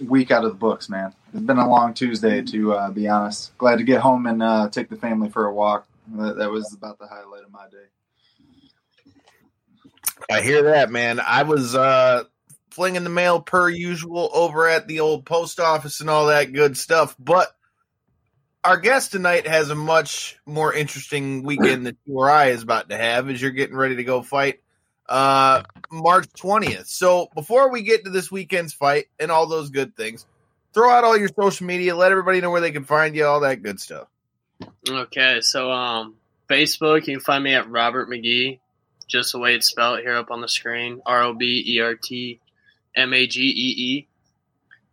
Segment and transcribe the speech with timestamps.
[0.00, 1.14] week out of the books, man.
[1.32, 3.56] It's been a long Tuesday, to uh, be honest.
[3.58, 5.86] Glad to get home and uh, take the family for a walk.
[6.16, 7.76] That, that was about the highlight of my day.
[10.28, 11.20] I hear that, man.
[11.20, 12.24] I was uh,
[12.70, 16.76] flinging the mail per usual over at the old post office and all that good
[16.76, 17.14] stuff.
[17.20, 17.54] But
[18.64, 22.88] our guest tonight has a much more interesting weekend than you or I is about
[22.90, 24.60] to have as you're getting ready to go fight
[25.10, 26.86] uh, March 20th.
[26.86, 30.24] So before we get to this weekend's fight and all those good things,
[30.72, 33.40] throw out all your social media, let everybody know where they can find you, all
[33.40, 34.08] that good stuff.
[34.88, 36.14] Okay, so um,
[36.48, 38.60] Facebook, you can find me at Robert Magee,
[39.08, 41.96] just the way it's spelled here up on the screen R O B E R
[41.96, 42.40] T
[42.94, 44.06] M A G E E.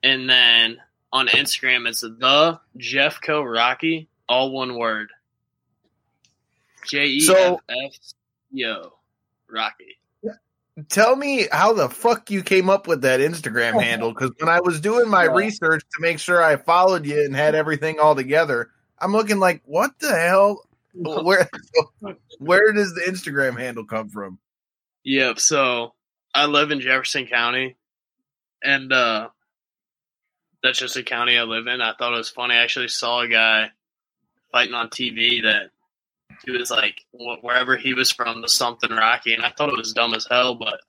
[0.01, 0.77] And then
[1.13, 5.09] on Instagram, it's the Jeffco Rocky, all one word.
[6.87, 8.93] J E F F C O
[9.49, 9.97] Rocky.
[10.89, 14.59] Tell me how the fuck you came up with that Instagram handle because when I
[14.61, 15.31] was doing my Yeah.
[15.35, 18.69] research to make sure I followed you and had everything all together,
[18.99, 20.63] I'm looking like, what the hell?
[20.93, 21.49] Where
[22.39, 24.39] where does the Instagram handle come from?
[25.03, 25.39] Yep.
[25.39, 25.93] So
[26.33, 27.75] I live in Jefferson County,
[28.63, 29.29] and uh,
[30.63, 31.81] that's just a county I live in.
[31.81, 32.55] I thought it was funny.
[32.55, 33.71] I actually saw a guy
[34.51, 35.69] fighting on TV that
[36.45, 39.93] he was like wherever he was from, the something Rocky, and I thought it was
[39.93, 40.79] dumb as hell, but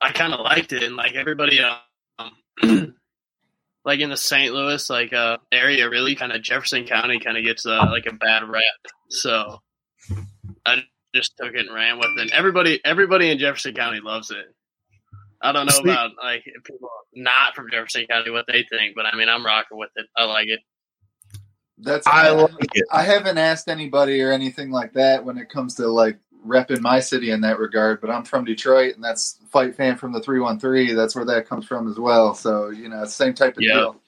[0.00, 0.82] I kind of liked it.
[0.82, 1.60] And like everybody,
[2.18, 2.32] um,
[3.84, 4.52] like in the St.
[4.52, 8.14] Louis like uh, area, really kind of Jefferson County kind of gets uh, like a
[8.14, 8.62] bad rap.
[9.08, 9.60] So
[10.66, 10.82] I
[11.14, 12.22] just took it and ran with it.
[12.22, 14.46] And everybody, everybody in Jefferson County loves it.
[15.42, 19.16] I don't know about like people not from Jefferson County what they think, but I
[19.16, 20.06] mean I'm rocking with it.
[20.16, 20.60] I like it.
[21.78, 22.86] That's I like it.
[22.90, 27.00] I haven't asked anybody or anything like that when it comes to like repping my
[27.00, 30.94] city in that regard, but I'm from Detroit and that's fight fan from the 313.
[30.94, 32.34] That's where that comes from as well.
[32.34, 33.74] So, you know, same type of Yeah.
[33.74, 34.00] deal.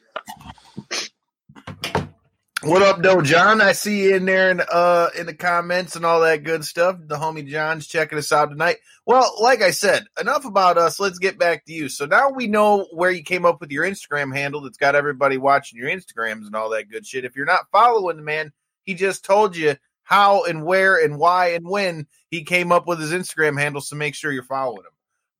[2.69, 3.63] What up, though, John?
[3.63, 6.99] I see you in there in uh in the comments and all that good stuff.
[7.01, 8.77] The homie John's checking us out tonight.
[9.07, 11.01] Well, like I said, enough about us.
[11.01, 11.89] Let's get back to you.
[11.89, 15.39] So now we know where you came up with your Instagram handle that's got everybody
[15.39, 17.25] watching your Instagrams and all that good shit.
[17.25, 18.53] If you're not following the man,
[18.85, 23.01] he just told you how and where and why and when he came up with
[23.01, 24.93] his Instagram handle, so make sure you're following him.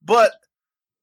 [0.03, 0.31] But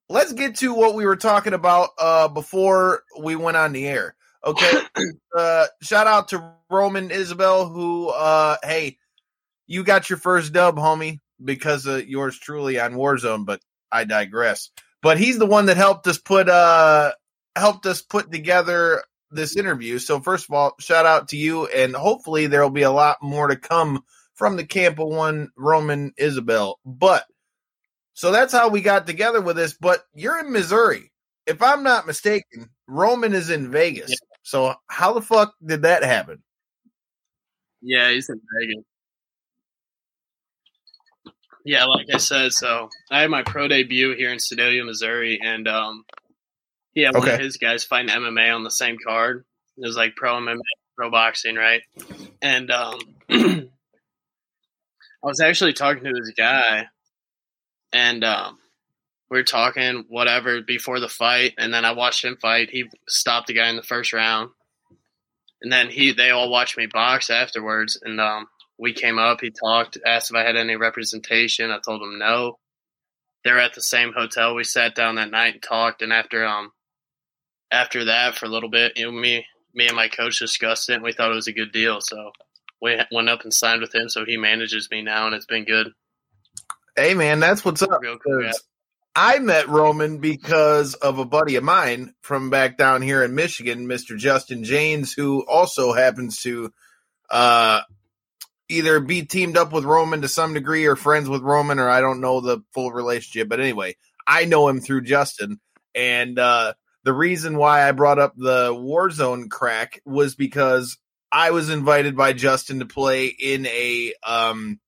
[0.09, 4.17] let's get to what we were talking about uh before we went on the air.
[4.45, 4.73] Okay.
[5.37, 8.99] uh shout out to Roman Isabel who uh hey,
[9.67, 13.61] you got your first dub, homie, because of yours truly on Warzone, but
[13.91, 14.71] I digress.
[15.03, 17.13] But he's the one that helped us put uh
[17.55, 19.99] helped us put together this interview.
[19.99, 23.49] So first of all, shout out to you and hopefully there'll be a lot more
[23.49, 24.05] to come
[24.35, 26.79] from the camp of one Roman Isabel.
[26.85, 27.25] But
[28.15, 31.13] so that's how we got together with this, but you're in Missouri.
[31.47, 34.11] If I'm not mistaken, Roman is in Vegas.
[34.11, 34.17] Yeah.
[34.43, 36.43] So how the fuck did that happen?
[37.83, 38.84] Yeah, he's in Vegas.
[41.65, 45.67] Yeah, like I said, so I had my pro debut here in Sedalia, Missouri, and
[45.67, 46.05] um,
[46.95, 49.45] he had one of his guys fighting MMA on the same card.
[49.77, 50.60] It was like pro MMA,
[50.97, 51.83] pro boxing, right?
[52.41, 53.66] And um, I
[55.25, 56.87] was actually talking to this guy,
[57.93, 58.59] and um,
[59.31, 62.71] we were talking whatever before the fight, and then I watched him fight.
[62.71, 64.51] He stopped the guy in the first round,
[65.61, 68.47] and then he they all watched me box afterwards, and um,
[68.78, 69.41] we came up.
[69.41, 71.71] He talked, asked if I had any representation.
[71.71, 72.59] I told him no.
[73.45, 74.55] They were at the same hotel.
[74.55, 76.72] We sat down that night and talked, and after um
[77.71, 79.45] after that for a little bit, you know, me
[79.75, 82.01] me and my coach discussed it, and we thought it was a good deal.
[82.01, 82.31] So
[82.81, 84.09] we went up and signed with him.
[84.09, 85.89] So he manages me now, and it's been good.
[86.97, 88.01] Hey man, that's what's up.
[88.01, 88.51] Real cool.
[89.18, 93.89] I met Roman because of a buddy of mine from back down here in Michigan,
[93.89, 94.15] Mr.
[94.18, 96.71] Justin James, who also happens to
[97.30, 97.80] uh,
[98.68, 102.03] either be teamed up with Roman to some degree or friends with Roman, or I
[102.03, 103.48] don't know the full relationship.
[103.48, 103.97] But anyway,
[104.27, 105.60] I know him through Justin.
[105.95, 110.98] And uh, the reason why I brought up the Warzone crack was because
[111.33, 114.78] I was invited by Justin to play in a um,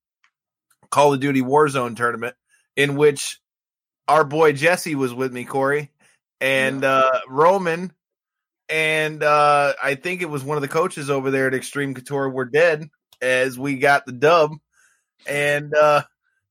[0.91, 2.37] Call of Duty Warzone tournament
[2.77, 3.41] in which
[4.09, 5.91] our boy Jesse was with me, Corey,
[6.41, 7.93] and uh, Roman,
[8.69, 12.31] and uh, I think it was one of the coaches over there at Extreme Couture
[12.31, 12.89] were dead
[13.21, 14.53] as we got the dub
[15.27, 16.03] and uh,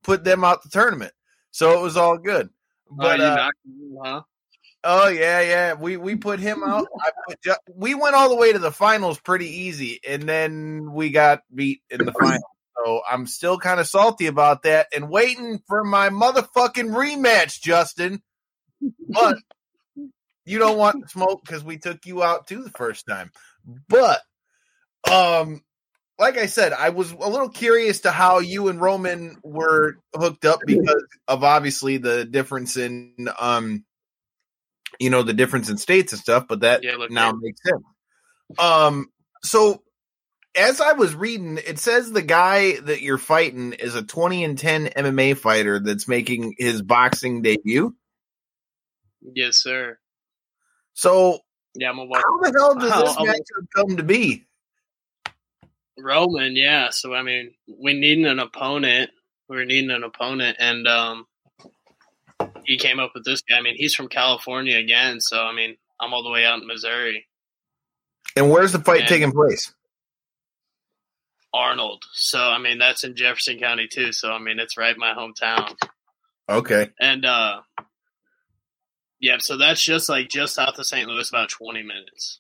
[0.04, 1.12] put them out the tournament.
[1.52, 2.50] So it was all good.
[2.90, 4.22] But oh, you uh, him, huh?
[4.84, 5.74] Oh yeah, yeah.
[5.74, 6.88] We we put him out.
[7.02, 11.10] I put we went all the way to the finals pretty easy, and then we
[11.10, 12.40] got beat in the final.
[12.86, 18.22] So I'm still kind of salty about that, and waiting for my motherfucking rematch, Justin.
[19.10, 19.38] But
[20.46, 23.32] you don't want the smoke because we took you out too the first time.
[23.90, 24.22] But
[25.12, 25.62] um,
[26.20, 30.46] like I said, I was a little curious to how you and Roman were hooked
[30.46, 33.84] up because of obviously the difference in um
[35.00, 37.84] you know the difference in states and stuff, but that Yeah, now makes sense.
[38.58, 39.08] Um
[39.44, 39.84] so
[40.58, 44.58] as I was reading, it says the guy that you're fighting is a 20 and
[44.58, 47.96] 10 MMA fighter that's making his boxing debut.
[49.22, 49.98] Yes, sir.
[50.94, 51.40] So
[51.76, 54.46] Yeah, I'm a watch how the hell does I'll- this I'll- matchup come to be?
[56.00, 56.56] Roman.
[56.56, 59.10] Yeah, so I mean, we needing an opponent.
[59.50, 61.26] We were needing an opponent, and um,
[62.66, 63.58] he came up with this guy.
[63.58, 66.68] I mean, he's from California again, so I mean, I'm all the way out in
[66.68, 67.26] Missouri.
[68.36, 69.08] And where's the fight Yeah.
[69.08, 69.74] taking place?
[71.54, 72.04] Arnold.
[72.14, 74.12] So I mean, that's in Jefferson County too.
[74.12, 75.76] So I mean, it's right in my hometown.
[76.50, 76.90] Okay.
[77.00, 77.62] And uh
[79.20, 81.08] yeah, so that's just like just south of St.
[81.08, 82.40] Louis, about twenty minutes.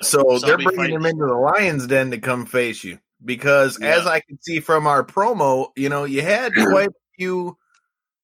[0.00, 3.80] So, So they're bringing fighting- him into the Lions Den to come face you because,
[3.82, 7.58] as I can see from our promo, you know, you had quite a few,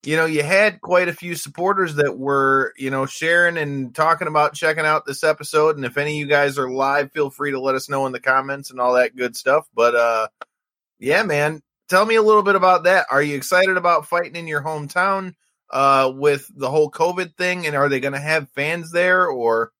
[0.03, 4.29] you know, you had quite a few supporters that were, you know, sharing and talking
[4.29, 5.77] about checking out this episode.
[5.77, 8.13] And if any of you guys are live, feel free to let us know in
[8.13, 9.67] the comments and all that good stuff.
[9.75, 10.29] But uh,
[10.99, 13.07] yeah, man, tell me a little bit about that.
[13.11, 15.35] Are you excited about fighting in your hometown
[15.71, 17.67] uh, with the whole COVID thing?
[17.67, 19.71] And are they to have fans there or?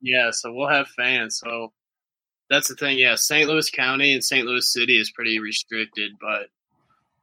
[0.00, 1.38] Yeah, so we'll have fans.
[1.38, 1.72] So
[2.50, 2.98] that's the thing.
[2.98, 3.48] Yeah, St.
[3.48, 4.46] Louis County and St.
[4.46, 6.48] Louis City is pretty restricted, but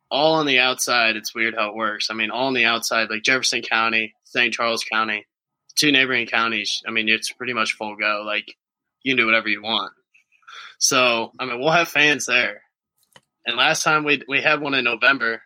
[0.09, 2.09] all on the outside, it's weird how it works.
[2.09, 4.53] I mean, all on the outside, like Jefferson County, St.
[4.53, 5.25] Charles County,
[5.75, 6.81] two neighboring counties.
[6.87, 8.23] I mean, it's pretty much full go.
[8.25, 8.55] Like
[9.03, 9.93] you can do whatever you want.
[10.79, 12.61] So I mean, we'll have fans there.
[13.45, 15.41] And last time we we had one in November.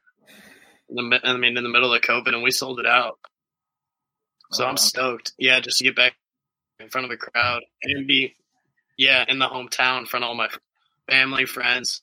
[0.90, 3.18] In the, I mean, in the middle of COVID, and we sold it out.
[4.52, 4.82] So Oh, I'm okay.
[4.82, 5.34] stoked.
[5.38, 6.14] Yeah, just to get back
[6.80, 8.36] in front of the crowd and be,
[8.98, 10.50] yeah, in the hometown in front of all my
[11.10, 12.02] family, friends.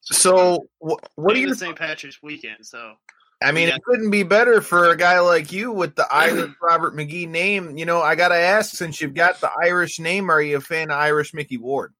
[0.00, 1.76] So, wh- what do And you St.
[1.76, 2.64] Patrick's weekend?
[2.64, 2.94] So
[3.42, 3.76] I mean, Yeah.
[3.76, 7.76] it couldn't be better for a guy like you with the Irish Robert Magee name.
[7.76, 10.60] You know, I got to ask since you've got the Irish name, are you a
[10.60, 11.92] fan of Irish Micky Ward?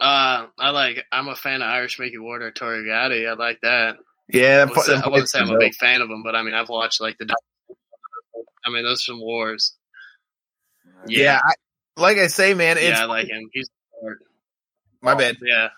[0.00, 1.04] uh, I like.
[1.12, 3.28] I'm a fan of Irish Micky Ward or Tori Gotti.
[3.28, 3.96] I like that.
[4.28, 6.42] Yeah, I wouldn't, say, I wouldn't say I'm a big fan of them, but I
[6.42, 7.32] mean, I've watched like the.
[8.64, 9.74] I mean, those are some wars.
[11.06, 11.52] Yeah, Yeah, I,
[12.00, 13.48] like I say, man, it's yeah, I like him.
[13.52, 13.68] He's
[15.00, 15.36] my bad.
[15.42, 15.68] yeah.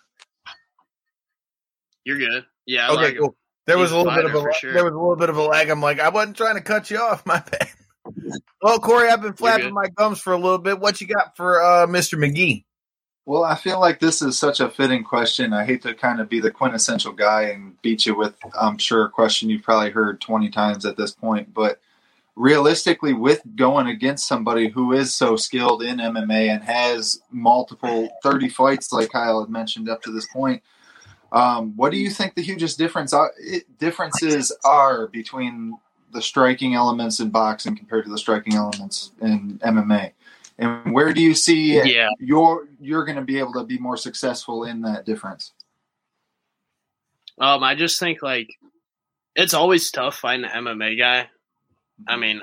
[2.05, 2.45] You're good.
[2.67, 3.21] Yeah, I Okay, like him.
[3.21, 3.37] cool.
[3.67, 4.75] There was a little bit of a sure.
[4.75, 5.71] there was a little bit of a lag.
[5.71, 7.25] I'm like, I wasn't trying to cut you off.
[7.27, 7.69] My bad.
[8.61, 10.79] Well, Corey, I've been flapping my gums for a little bit.
[10.79, 12.19] What you got for uh, Mr.
[12.19, 12.67] Magee?
[13.25, 15.55] Well, I feel like this is such a fitting question.
[15.55, 19.07] I hate to kind of be the quintessential guy and beat you with, I'm sure,
[19.07, 21.55] a question you've probably heard 20 times at this point.
[21.55, 21.81] But
[22.37, 28.49] realistically, with going against somebody who is so skilled in MMA and has multiple 30
[28.49, 30.63] fights, like Kyle had mentioned up to this point,
[31.33, 33.33] um, what do you think the hugest difference are,
[33.79, 35.79] differences are between
[36.13, 40.13] the striking elements in boxing compared to the striking elements in MMA?
[40.59, 42.11] And where do you see Yeah.
[42.21, 45.53] you're you're going to be able to be more successful in that difference.
[47.41, 48.51] Um, I just think like
[49.35, 51.29] it's always tough fighting an MMA guy.
[52.09, 52.21] I mm-hmm.
[52.21, 52.43] mean,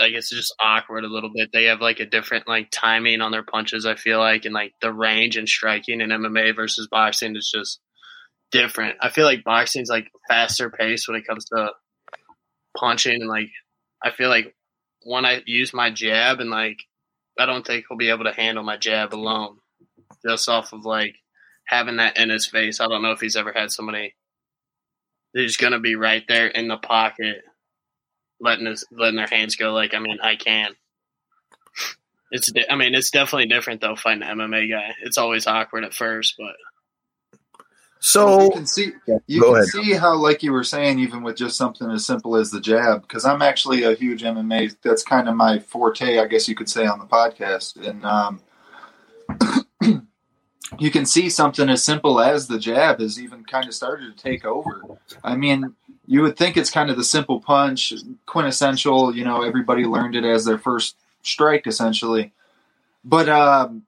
[0.00, 1.50] I, guess it's just awkward a little bit.
[1.52, 3.86] They have like a different like timing on their punches.
[3.86, 7.80] I feel like, and like the range and striking in MMA versus boxing is just
[8.50, 8.96] different.
[9.00, 11.70] I feel like boxing's like faster pace when it comes to
[12.76, 13.50] punching, and like
[14.02, 14.54] I feel like
[15.04, 16.78] when I use my jab and like
[17.38, 19.58] I don't think he'll be able to handle my jab alone,
[20.26, 21.14] just off of like
[21.66, 22.80] having that in his face.
[22.80, 24.14] I don't know if he's ever had somebody
[25.34, 27.42] who's gonna be right there in the pocket,
[28.40, 29.72] letting his letting their hands go.
[29.72, 30.72] Like I mean, I can.
[32.30, 34.94] It's I mean, it's definitely different though fighting an MMA guy.
[35.02, 36.56] It's always awkward at first, but
[38.00, 38.92] So you can see
[39.26, 39.66] you can ahead.
[39.66, 43.02] see how, like you were saying, even with just something as simple as the jab.
[43.02, 44.76] Because I'm actually a huge MMA.
[44.82, 47.76] That's kind of my forte, I guess you could say, on the podcast.
[47.86, 48.40] And um,
[50.78, 54.22] you can see something as simple as the jab has even kind of started to
[54.22, 54.82] take over.
[55.24, 55.74] I mean,
[56.08, 57.92] you would think it's kind of the simple punch,
[58.24, 59.14] quintessential.
[59.14, 62.32] You know, everybody learned it as their first strike, essentially.
[63.04, 63.82] But um,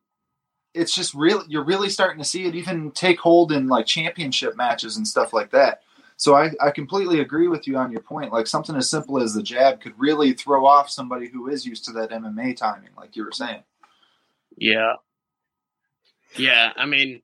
[0.75, 4.55] it's just really you're really starting to see it even take hold in like championship
[4.55, 5.81] matches and stuff like that.
[6.19, 8.35] So I, I completely agree with you on your point.
[8.35, 11.87] Like something as simple as the jab could really throw off somebody who is used
[11.87, 13.63] to that MMA timing, like you were saying.
[14.59, 14.97] yeah,
[16.37, 16.73] yeah.
[16.77, 17.23] I mean,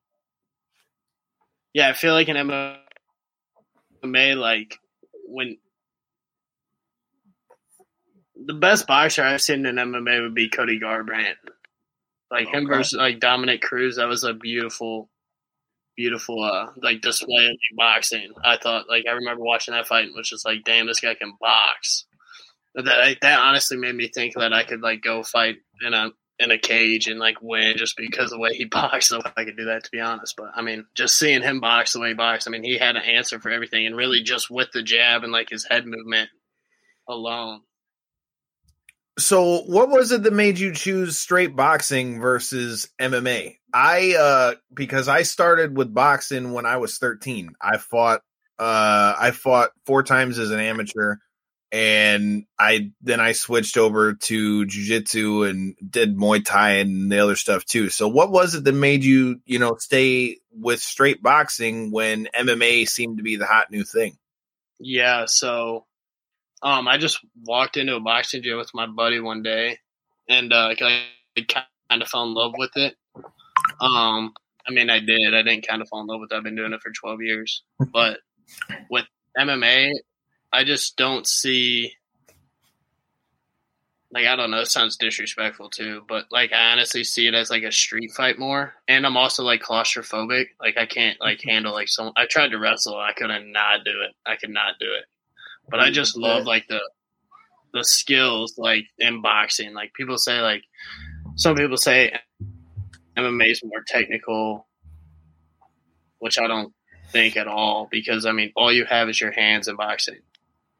[1.74, 2.36] yeah, I feel like an
[4.02, 4.78] MMA like
[5.26, 5.58] when
[8.44, 11.36] the best boxer I've seen in MMA would be Cody Garbrandt.
[12.30, 15.08] Like him versus like Dominick Cruz, that was a beautiful,
[15.96, 18.32] beautiful uh like display of boxing.
[18.44, 21.14] I thought like I remember watching that fight and was just like, damn, this guy
[21.14, 22.04] can box.
[22.74, 25.56] But that that honestly made me think that I could like go fight
[25.86, 29.08] in a in a cage and like win just because the way he boxed.
[29.08, 30.34] So I could do that to be honest.
[30.36, 32.96] But I mean, just seeing him box the way he boxed, I mean, he had
[32.96, 36.30] an answer for everything, and really just with the jab and like his head movement
[37.08, 37.60] alone.
[39.18, 43.56] So, what was it that made you choose straight boxing versus MMA?
[43.72, 47.54] I uh because I started with boxing when I was 13.
[47.60, 48.20] I fought
[48.58, 51.16] uh I fought four times as an amateur
[51.72, 57.36] and I then I switched over to jiu-jitsu and did Muay Thai and the other
[57.36, 57.90] stuff too.
[57.90, 62.88] So what was it that made you, you know, stay with straight boxing when MMA
[62.88, 64.16] seemed to be the hot new thing?
[64.78, 65.86] Yeah, so
[66.62, 69.78] um, I just walked into a boxing gym with my buddy one day,
[70.28, 72.94] and uh, I kind of fell in love with it.
[73.80, 74.32] Um,
[74.66, 75.34] I mean, I did.
[75.34, 76.36] I didn't kind of fall in love with it.
[76.36, 78.18] I've been doing it for twelve years, but
[78.90, 79.06] with
[79.38, 79.92] MMA,
[80.56, 81.92] I just don't see.
[84.10, 87.50] Like I don't know, it sounds disrespectful too, but like I honestly see it as
[87.50, 88.72] like a street fight more.
[88.88, 90.46] And I'm also like claustrophobic.
[90.58, 91.50] Like I can't like mm-hmm.
[91.50, 92.12] handle like some.
[92.16, 94.14] I tried to wrestle, I could not do it.
[94.24, 95.04] I could not do it.
[95.68, 96.80] But I just love like the
[97.74, 99.74] the skills like in boxing.
[99.74, 100.62] Like people say like
[101.34, 102.18] some people say
[103.18, 104.66] MMA is more technical,
[106.18, 106.72] which I don't
[107.10, 110.20] think at all because I mean all you have is your hands in boxing.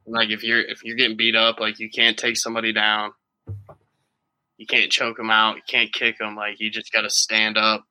[0.07, 3.13] Like if you're if you're getting beat up, like you can't take somebody down,
[4.57, 6.37] you can't choke them out, you can't kick them.
[6.37, 7.85] Like you just got to stand up.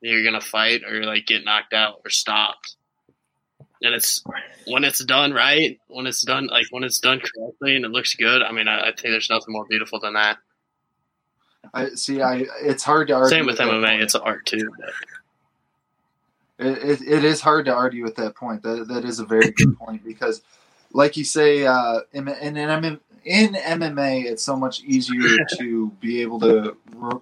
[0.00, 2.76] You're gonna fight or like get knocked out or stopped.
[3.82, 4.22] And it's
[4.66, 8.14] when it's done right, when it's done like when it's done correctly and it looks
[8.14, 8.42] good.
[8.42, 10.38] I mean, I, I think there's nothing more beautiful than that.
[11.72, 12.20] I see.
[12.20, 13.30] I it's hard to argue.
[13.30, 14.70] Same with that MMA; it's an art too.
[16.58, 18.62] It, it, it is hard to argue with that point.
[18.62, 20.42] That that is a very good point because,
[20.94, 26.22] like you say, uh, in, in, in, in MMA, it's so much easier to be
[26.22, 27.20] able to re-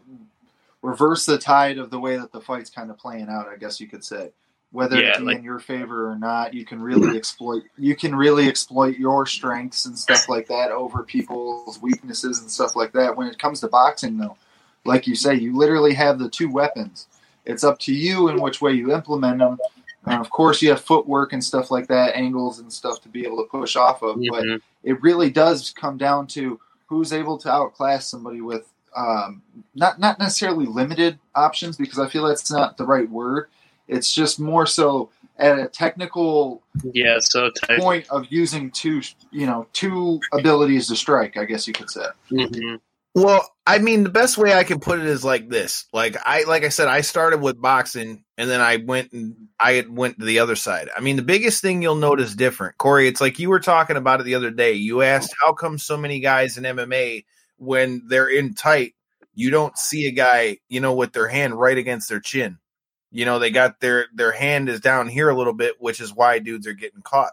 [0.83, 3.49] reverse the tide of the way that the fight's kind of playing out.
[3.49, 4.31] I guess you could say,
[4.73, 7.65] whether Yeah, it be like- in your favor or not, you can really exploit.
[7.79, 12.77] You can really exploit your strengths and stuff like that over people's weaknesses and stuff
[12.77, 13.17] like that.
[13.17, 14.37] When it comes to boxing, though,
[14.85, 17.07] like you say, you literally have the two weapons.
[17.45, 19.59] It's up to you in which way you implement them.
[20.07, 23.25] And of course, you have footwork and stuff like that, angles and stuff to be
[23.25, 24.17] able to push off of.
[24.29, 24.61] But Mhm.
[24.83, 29.41] it really does come down to who's able to outclass somebody with um,
[29.75, 33.49] not not necessarily limited options because I feel that's not the right word.
[33.89, 39.67] It's just more so at a technical yeah, so point of using two, you know,
[39.73, 41.39] two abilities to strike.
[41.39, 42.05] I guess you could say.
[42.31, 42.81] Mhm.
[43.15, 45.87] Well, I mean, the best way I can put it is like this.
[45.93, 49.85] Like I, like I said, I started with boxing, and then I went and I
[49.89, 50.89] went to the other side.
[50.97, 53.09] I mean, the biggest thing you'll notice different, Corey.
[53.09, 54.73] It's like you were talking about it the other day.
[54.73, 57.25] You asked how come so many guys in MMA
[57.59, 58.95] when they're in tight,
[59.35, 62.59] you don't see a guy, you know, with their hand right against their chin.
[63.11, 66.15] You know, they got their their hand is down here a little bit, which is
[66.15, 67.33] why dudes are getting caught.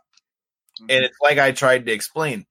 [0.82, 1.06] And mm-hmm.
[1.06, 2.46] it's like I tried to explain.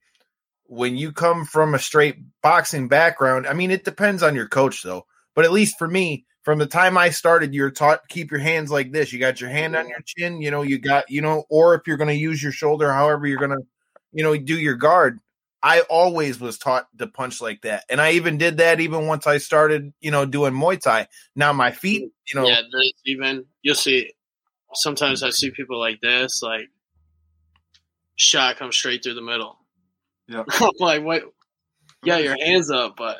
[0.69, 4.83] When you come from a straight boxing background, I mean, it depends on your coach,
[4.83, 5.05] though.
[5.35, 8.71] But at least for me, from the time I started, you're taught keep your hands
[8.71, 9.11] like this.
[9.11, 11.81] You got your hand on your chin, you know, you got, you know, or if
[11.85, 13.65] you're going to use your shoulder, however you're going to,
[14.13, 15.19] you know, do your guard,
[15.61, 19.27] I always was taught to punch like that, and I even did that even once
[19.27, 21.07] I started, you know, doing Muay Thai.
[21.35, 22.11] Now my feet, mm.
[22.33, 22.61] you know, yeah,
[23.05, 24.13] even you'll see.
[24.73, 26.69] Sometimes I see people like this, like
[28.15, 29.58] shot comes straight through the middle.
[30.29, 30.45] Yep.
[30.61, 31.23] I'm like, what?
[32.03, 33.17] Yeah, your hands up, but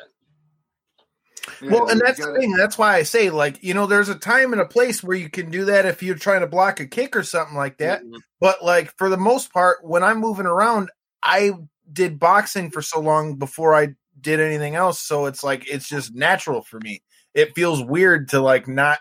[1.60, 2.52] Yeah, well, and that's the thing.
[2.52, 5.28] That's why I say, like, you know, there's a time and a place where you
[5.28, 8.02] can do that if you're trying to block a kick or something like that.
[8.02, 8.16] Mm-hmm.
[8.40, 10.90] But like for the most part, when I'm moving around,
[11.22, 11.52] I
[11.92, 13.88] did boxing for so long before I
[14.20, 15.00] did anything else.
[15.00, 17.02] So it's like it's just natural for me.
[17.34, 18.98] It feels weird to like not,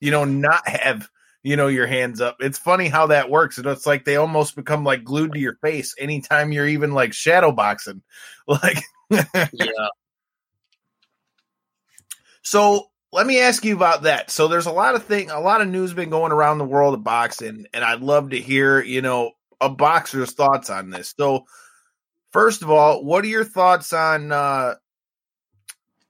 [0.00, 1.08] you know, not have
[1.44, 2.38] you know your hands up.
[2.40, 3.58] It's funny how that works.
[3.58, 7.12] And it's like they almost become like glued to your face anytime you're even like
[7.12, 8.02] shadow boxing.
[8.46, 9.88] Like yeah,
[12.42, 14.30] So let me ask you about that.
[14.30, 16.94] So there's a lot of thing, a lot of news been going around the world
[16.94, 21.14] of boxing, and I'd love to hear, you know, a boxer's thoughts on this.
[21.18, 21.44] So
[22.32, 24.74] first of all, what are your thoughts on uh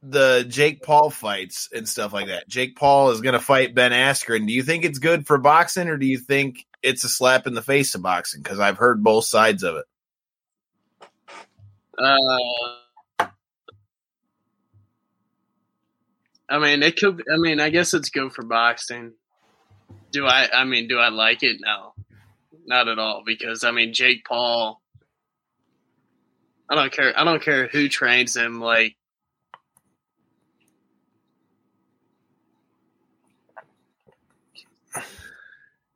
[0.06, 2.48] the Jake Paul fights and stuff like that?
[2.48, 4.46] Jake Paul is going to fight Ben Askren.
[4.46, 7.54] Do you think it's good for boxing, or do you think it's a slap in
[7.54, 8.42] the face of boxing?
[8.42, 9.84] Because I've heard both sides of it.
[11.96, 13.26] Uh,
[16.48, 17.22] I mean, it could.
[17.32, 19.12] I mean, I guess it's good for boxing.
[20.10, 20.48] Do I?
[20.52, 21.56] I mean, do I like it?
[21.60, 21.94] No,
[22.66, 23.22] not at all.
[23.24, 24.80] Because I mean, Jake Paul.
[26.68, 27.18] I don't care.
[27.18, 28.60] I don't care who trains him.
[28.60, 28.96] Like,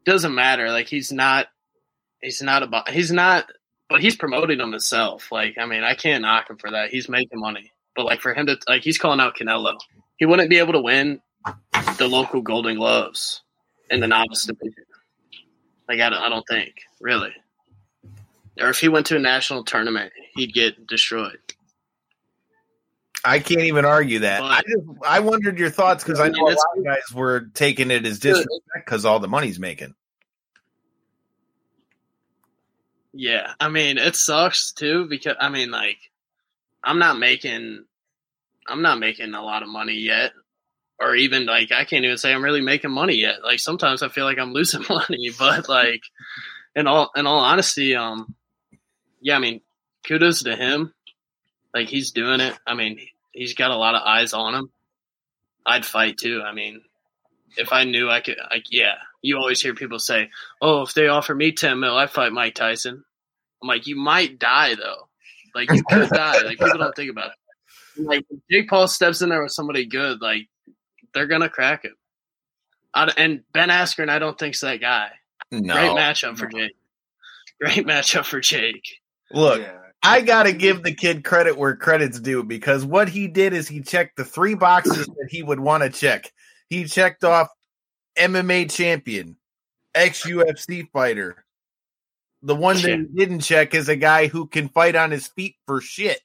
[0.09, 0.71] doesn't matter.
[0.71, 1.47] Like, he's not.
[2.21, 2.91] He's not about.
[2.91, 3.49] He's not
[3.89, 5.33] but he's promoting him himself.
[5.33, 6.91] Like, I mean, I can't knock him for that.
[6.91, 7.73] He's making money.
[7.97, 9.79] But like for him to like, he's calling out Canelo.
[10.17, 11.21] He wouldn't be able to win
[11.97, 13.43] the local Golden Gloves
[13.91, 14.85] in the novice division.
[15.89, 17.33] Like, I don't, I don't think really.
[18.61, 21.39] Or if he went to a national tournament, he'd get destroyed.
[23.25, 24.41] I can't even argue that.
[24.41, 26.85] But- I just I wondered your thoughts because I I know mean, a lot of
[26.85, 29.95] guys were taking it as disrespect because all the money's making.
[33.13, 35.99] Yeah, I mean, it sucks too because I mean, like,
[36.85, 37.85] I'm not making,
[38.69, 40.33] I'm not making a lot of money yet,
[41.01, 43.43] or even like I can't even say I'm really making money yet.
[43.43, 46.03] Like sometimes I feel like I'm losing money, but like,
[46.77, 48.35] in all in all honesty, um,
[49.21, 49.63] yeah, I mean,
[50.07, 50.93] kudos to him.
[51.79, 52.59] Like he's doing it.
[52.67, 52.99] I mean,
[53.31, 54.71] he's got a lot of eyes on him.
[55.65, 56.43] I'd fight too.
[56.45, 56.83] I mean,
[57.57, 58.95] if I knew I could, like, yeah.
[59.23, 62.57] You always hear people say, "Oh, if they offer me ten mil, I fight Mike
[62.57, 63.05] Tyson."
[63.63, 65.09] I'm like, you might die though.
[65.55, 66.43] Like you could die.
[66.43, 68.03] Like people don't think about it.
[68.05, 70.49] Like if Jake Paul steps in there with somebody good, like
[71.15, 71.95] they're gonna crack him.
[72.95, 75.11] I, and Ben Askren, I don't think's that guy.
[75.53, 76.77] No, Great matchup for Jake.
[77.61, 79.01] Great matchup for Jake.
[79.33, 79.78] look, Yeah.
[80.03, 83.67] I got to give the kid credit where credit's due because what he did is
[83.67, 86.33] he checked the three boxes that he would want to check.
[86.69, 87.49] He checked off
[88.17, 89.37] MMA champion,
[89.95, 91.45] ex UFC fighter.
[92.43, 95.57] The one that he didn't check is a guy who can fight on his feet
[95.67, 96.21] for shit.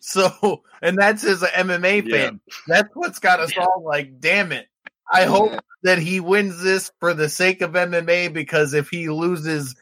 [0.00, 2.40] So, and that's as an MMA fan.
[2.68, 4.68] That's what's got us all like, damn it.
[5.12, 9.74] I hope that he wins this for the sake of MMA because if he loses,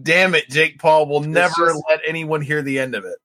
[0.00, 3.16] damn it, Jake Paul will never just- let anyone hear the end of it.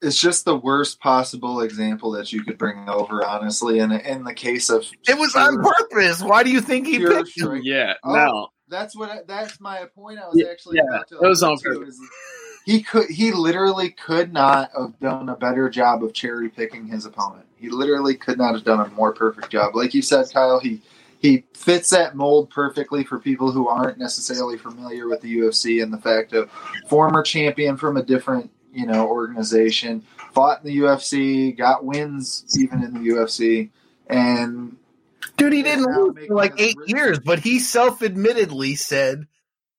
[0.00, 3.80] It's just the worst possible example that you could bring over, honestly.
[3.80, 6.22] And in the case of It was on purpose.
[6.22, 7.46] Why do you think he picked him?
[7.46, 9.10] strike- Yeah, Oh, no, That's what.
[9.10, 10.20] I, that's my point.
[10.20, 11.16] I was Yeah, actually yeah, about to.
[11.20, 11.98] it was on purpose.
[12.64, 13.08] He could.
[13.08, 17.46] He literally could not have done a better job of cherry picking his opponent.
[17.56, 19.74] He literally could not have done a more perfect job.
[19.74, 20.80] Like you said, Kyle, he
[21.18, 25.92] he fits that mold perfectly for people who aren't necessarily familiar with the UFC and
[25.92, 26.50] the fact of
[26.88, 30.02] former champion from a different you know organization,
[30.32, 33.70] fought in the UFC, got wins even in the UFC,
[34.08, 34.76] and
[35.38, 39.26] Dude, he didn't lose for like eight years, but he self admittedly said,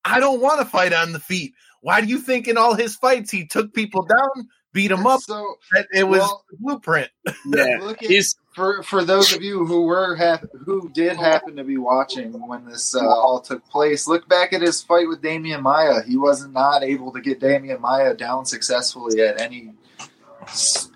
[0.05, 1.53] I don't want to fight on the feet.
[1.81, 5.21] Why do you think in all his fights he took people down, beat them up?
[5.21, 5.55] so
[5.93, 7.09] it was Well- blueprint.
[7.45, 7.79] yeah.
[7.81, 11.77] look at for for those of you who were hap- who did happen to be
[11.77, 16.01] watching when this uh, all took place, look back at his fight with Demian Maia.
[16.01, 19.73] He was not able to get Demian Maia down successfully at any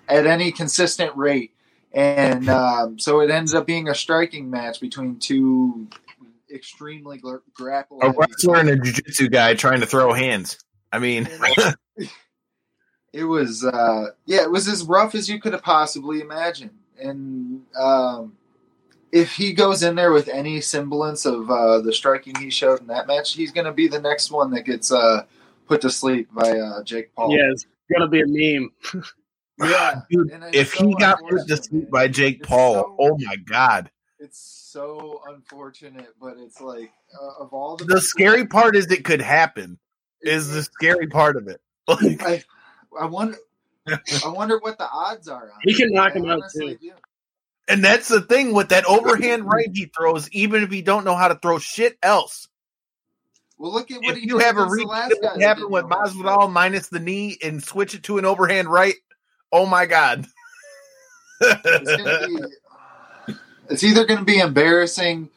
[0.08, 1.52] at any consistent rate,
[1.92, 5.86] and um, so it ended up being a striking match between two
[6.52, 7.98] extremely gr- grapple.
[8.02, 10.58] A wrestler and a jiu-jitsu guy trying to throw hands.
[10.92, 11.28] I mean,
[13.14, 17.62] it was uh yeah it was as rough as you could have possibly imagined and
[17.78, 18.36] um
[19.12, 22.88] if he goes in there with any semblance of uh the striking he showed in
[22.88, 25.22] that match he's going to be the next one that gets uh
[25.68, 28.72] put to sleep by uh jake paul Yes, it's gonna be a meme.
[29.62, 33.16] Yeah, Dude, if so he got put to sleep by Jake It's Paul, so- oh
[33.20, 33.88] my god.
[34.18, 34.38] It's
[34.72, 36.90] so unfortunate, but it's like
[37.22, 39.78] uh, of all the The scary part is it could happen.
[40.22, 41.60] Is the scary part of it.
[41.86, 42.42] Like, I,
[43.00, 43.38] I wonder.
[43.86, 45.44] I wonder what the odds are.
[45.44, 45.94] On He can it.
[45.94, 46.76] knock I him out, too.
[46.80, 46.92] do.
[47.68, 51.14] and that's the thing with that overhand right he throws, even if he don't know
[51.16, 52.48] how to throw shit else.
[53.58, 55.20] Well, look at what If he you did have a against the repeat last of
[55.22, 56.32] guy that happened with know how to throw.
[56.32, 58.96] Masvidal minus the knee and switch it to an overhand right,
[59.52, 60.26] oh my god.
[61.40, 62.38] It's, gonna be,
[63.70, 65.28] it's either going to be embarrassing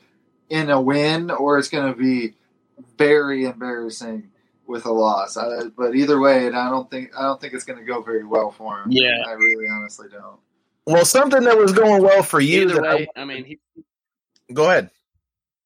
[0.50, 2.34] in a win, or it's going to be
[2.98, 4.30] very embarrassing
[4.68, 5.38] with a loss.
[5.38, 8.24] I, but either way, I don't think I don't think it's going to go very
[8.26, 8.92] well for him.
[8.92, 9.24] Yeah.
[9.28, 10.40] I really honestly don't.
[10.86, 12.64] well, something that was going well for you.
[12.64, 13.60] Either that I- way, I mean, he,
[14.54, 14.90] go ahead.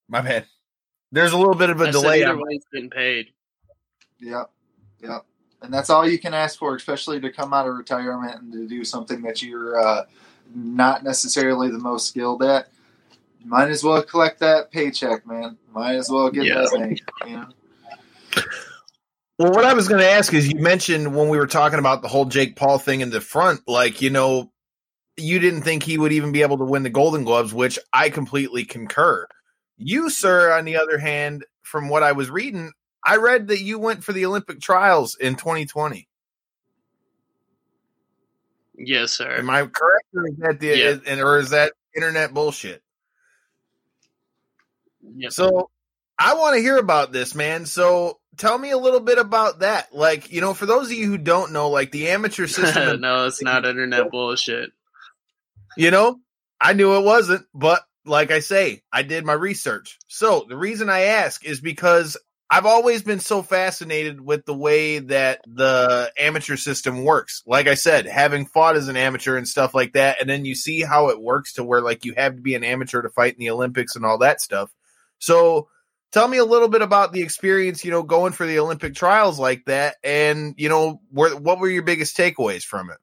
[0.07, 0.45] My bad.
[1.11, 2.21] There's a little bit of a I said delay.
[2.23, 3.27] either on- way, he's getting paid.
[4.19, 4.49] Yep.
[5.01, 5.25] Yep.
[5.63, 8.67] And that's all you can ask for, especially to come out of retirement and to
[8.67, 10.05] do something that you're uh,
[10.55, 12.69] not necessarily the most skilled at.
[13.43, 15.57] Might as well collect that paycheck, man.
[15.73, 16.61] Might as well get Yeah.
[16.61, 16.99] that thing.
[17.27, 17.47] You know?
[19.41, 22.03] Well, what I was going to ask is you mentioned when we were talking about
[22.03, 24.51] the whole Jake Paul thing in the front, like, you know,
[25.17, 28.11] you didn't think he would even be able to win the Golden Gloves, which I
[28.11, 29.25] completely concur.
[29.77, 32.71] You, sir, on the other hand, from what I was reading,
[33.03, 36.07] I read that you went for the Olympic trials in 2020.
[38.77, 39.37] Yes, sir.
[39.37, 40.05] Am I correct?
[40.13, 40.97] Or is that the, Yeah.
[41.07, 42.83] and, or is that internet bullshit?
[45.15, 45.35] Yes.
[45.35, 45.71] So
[46.23, 47.65] I want to hear about this, man.
[47.65, 49.91] So tell me a little bit about that.
[49.91, 53.25] Like, you know, for those of you who don't know, like the amateur system no,
[53.25, 54.71] it's not internet bullshit.
[55.75, 56.19] You know,
[56.59, 59.97] I knew it wasn't, but like I say, I did my research.
[60.07, 62.17] So the reason I ask is because
[62.51, 67.41] I've always been so fascinated with the way that the amateur system works.
[67.47, 70.53] Like I said, having fought as an amateur and stuff like that, and then you
[70.53, 73.33] see how it works to where like you have to be an amateur to fight
[73.33, 74.69] in the Olympics and all that stuff.
[75.17, 75.69] So
[76.11, 79.39] tell me a little bit about the experience, you know, going for the Olympic trials
[79.39, 82.97] like that, and you know, where, what were your biggest takeaways from it?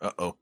[0.00, 0.36] Uh oh.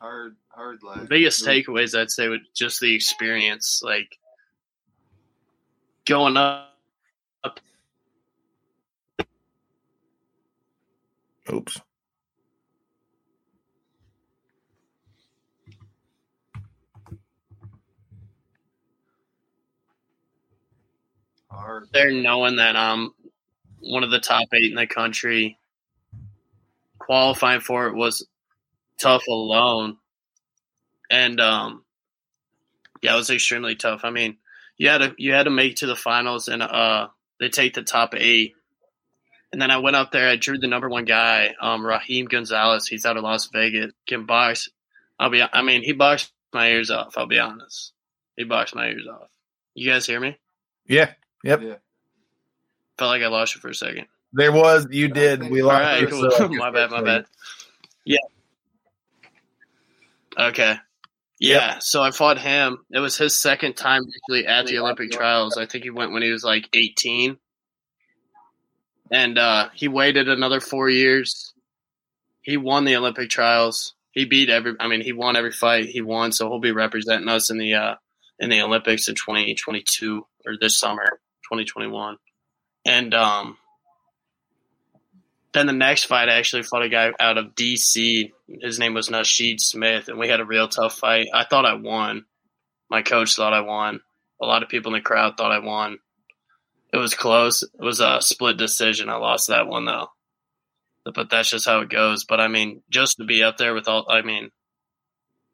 [0.00, 1.00] Hard, hard life.
[1.00, 4.18] The biggest takeaways I'd say would just the experience, like
[6.04, 6.73] going up.
[11.50, 11.80] Oops.
[21.92, 23.12] There knowing that I'm
[23.80, 25.58] one of the top eight in the country.
[26.98, 28.26] Qualifying for it was
[29.00, 29.98] tough alone.
[31.10, 31.84] And um
[33.02, 34.00] yeah, it was extremely tough.
[34.04, 34.38] I mean,
[34.78, 37.08] you had to you had to make it to the finals and uh
[37.40, 38.54] they take the top eight.
[39.54, 42.88] And then I went up there, I drew the number one guy, um, Raheem Gonzalez.
[42.88, 43.92] He's out of Las Vegas.
[44.04, 44.68] Can box.
[45.16, 47.92] I'll be I mean, he boxed my ears off, I'll be honest.
[48.36, 49.28] He boxed my ears off.
[49.74, 50.36] You guys hear me?
[50.88, 51.12] Yeah,
[51.44, 51.56] Yeah.
[52.98, 54.06] Felt like I lost you for a second.
[54.32, 54.88] there was.
[54.90, 55.48] You did.
[55.48, 55.82] We All lost.
[55.82, 56.30] right, you, cool.
[56.32, 57.26] so- my bad, my bad.
[58.04, 58.18] Yeah.
[60.36, 60.74] Okay.
[61.38, 62.78] Yeah, so I fought him.
[62.90, 65.56] It was his second time actually at the Olympic trials.
[65.56, 67.36] I think he went when he was like 18.
[69.14, 71.54] And uh, he waited another four years.
[72.42, 73.94] He won the Olympic trials.
[74.10, 75.86] He beat every I mean, he won every fight.
[75.86, 77.94] He won, so he'll be representing us in the uh,
[78.40, 82.16] in the Olympics in 2022 or this summer, 2021.
[82.84, 83.56] And um
[85.52, 88.32] then the next fight, I actually fought a guy out of DC.
[88.48, 91.28] His name was Nasheed Smith, and we had a real tough fight.
[91.32, 92.24] I thought I won.
[92.90, 94.00] My coach thought I won.
[94.42, 96.00] A lot of people in the crowd thought I won.
[96.94, 97.64] It was close.
[97.64, 99.08] It was a split decision.
[99.08, 100.06] I lost that one though.
[101.04, 102.24] But that's just how it goes.
[102.24, 104.50] But I mean, just to be up there with all, I mean,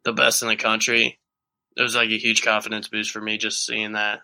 [0.04, 1.18] the best in the country,
[1.78, 4.20] it was like a huge confidence boost for me just seeing that.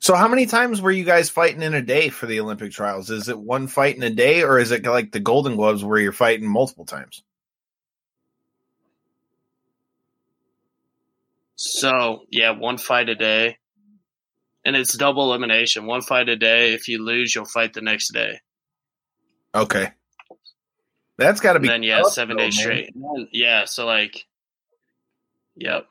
[0.00, 3.10] So, how many times were you guys fighting in a day for the Olympic trials?
[3.10, 6.00] Is it one fight in a day, or is it like the Golden Gloves where
[6.00, 7.22] you're fighting multiple times?
[11.54, 13.58] So yeah, one fight a day,
[14.64, 15.86] and it's double elimination.
[15.86, 16.72] One fight a day.
[16.74, 18.40] If you lose, you'll fight the next day.
[19.54, 19.88] Okay,
[21.16, 21.68] that's got to And be.
[21.68, 22.62] then yeah, seven days man.
[22.62, 22.90] straight.
[22.94, 24.24] Then- yeah, so like,
[25.56, 25.86] yep.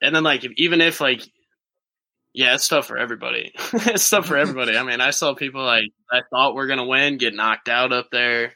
[0.00, 1.22] And then like, if, even if like,
[2.32, 3.52] yeah, it's tough for everybody.
[3.72, 4.76] it's tough for everybody.
[4.76, 8.08] I mean, I saw people like I thought were gonna win get knocked out up
[8.10, 8.52] there.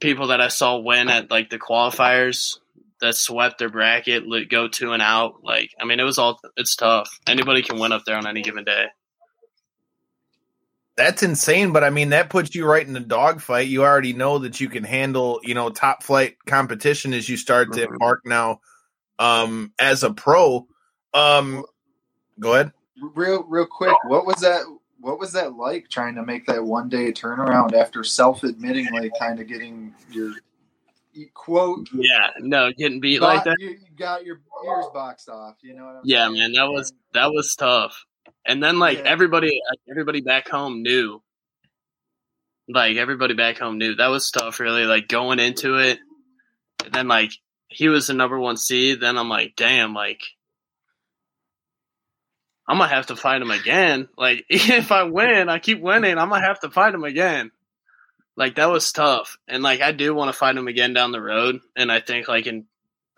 [0.00, 2.58] People that I saw win at like the qualifiers
[3.00, 5.42] that swept their bracket, go two and out.
[5.42, 7.10] Like, I mean, it was all it's tough.
[7.26, 8.86] Anybody can win up there on any given day.
[10.96, 13.68] That's insane, but I mean that puts you right in the dogfight.
[13.68, 17.72] You already know that you can handle, you know, top flight competition as you start
[17.72, 17.92] to Mhm.
[17.92, 18.60] embark now
[19.18, 20.66] um as a pro.
[21.14, 21.64] Um
[22.38, 22.72] go ahead.
[23.00, 24.62] Real, real quick, what was that?
[25.00, 29.46] What was that like trying to make that one day turnaround after self-admittingly kind of
[29.46, 30.34] getting your
[31.34, 33.56] quote Yeah, no, getting beat like that.
[33.58, 35.56] You, you got your ears boxed off.
[35.62, 36.38] You know what I'm Yeah, saying?
[36.38, 38.04] man, that was that was tough.
[38.46, 39.04] And then like Yeah.
[39.04, 41.22] everybody, everybody back home knew.
[42.68, 44.60] Like everybody back home knew that was tough.
[44.60, 45.98] Really, like going into it,
[46.84, 47.32] and then like
[47.68, 49.00] he was the number one seed.
[49.00, 50.20] Then I'm like, damn, like
[52.68, 54.08] I'm gonna have to fight him again.
[54.16, 56.16] Like if I win, I keep winning.
[56.16, 57.50] I'm gonna have to fight him again.
[58.40, 61.20] Like that was tough, and like I do want to fight him again down the
[61.20, 61.60] road.
[61.76, 62.64] And I think like in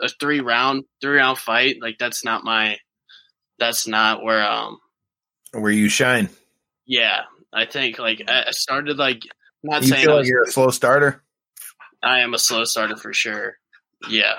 [0.01, 2.77] a three round, three round fight, like that's not my,
[3.61, 4.79] that's not where um
[5.53, 6.29] Where you shine.
[6.87, 7.21] yeah.
[7.53, 9.23] I think like I I started like
[9.63, 11.23] not You saying feel like was, you're a slow starter?
[12.03, 13.59] I am a slow starter for sure.
[14.09, 14.39] Yeah,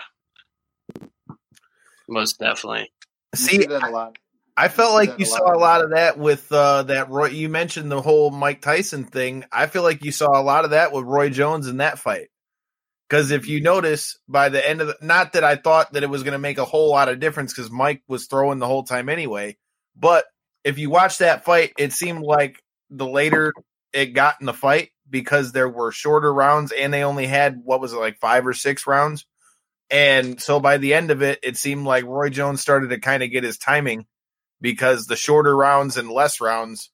[2.09, 2.91] most definitely.
[3.35, 4.17] See, see that a lot.
[4.55, 7.27] I felt like you a saw a lot of that with uh, that Roy.
[7.27, 9.45] You mentioned the whole Mike Tyson thing.
[9.51, 12.27] I feel like you saw a lot of that with Roy Jones in that fight.
[13.09, 16.09] Because if you notice, by the end of the, not that I thought that it
[16.09, 18.83] was going to make a whole lot of difference, because Mike was throwing the whole
[18.83, 19.57] time anyway.
[19.95, 20.25] But
[20.63, 23.53] if you watch that fight, it seemed like the later
[23.91, 27.81] it got in the fight, because there were shorter rounds and they only had what
[27.81, 29.25] was it like five or six rounds,
[29.91, 33.21] and so by the end of it, it seemed like Roy Jones started to kind
[33.21, 34.05] of get his timing
[34.63, 36.89] because the shorter rounds and less rounds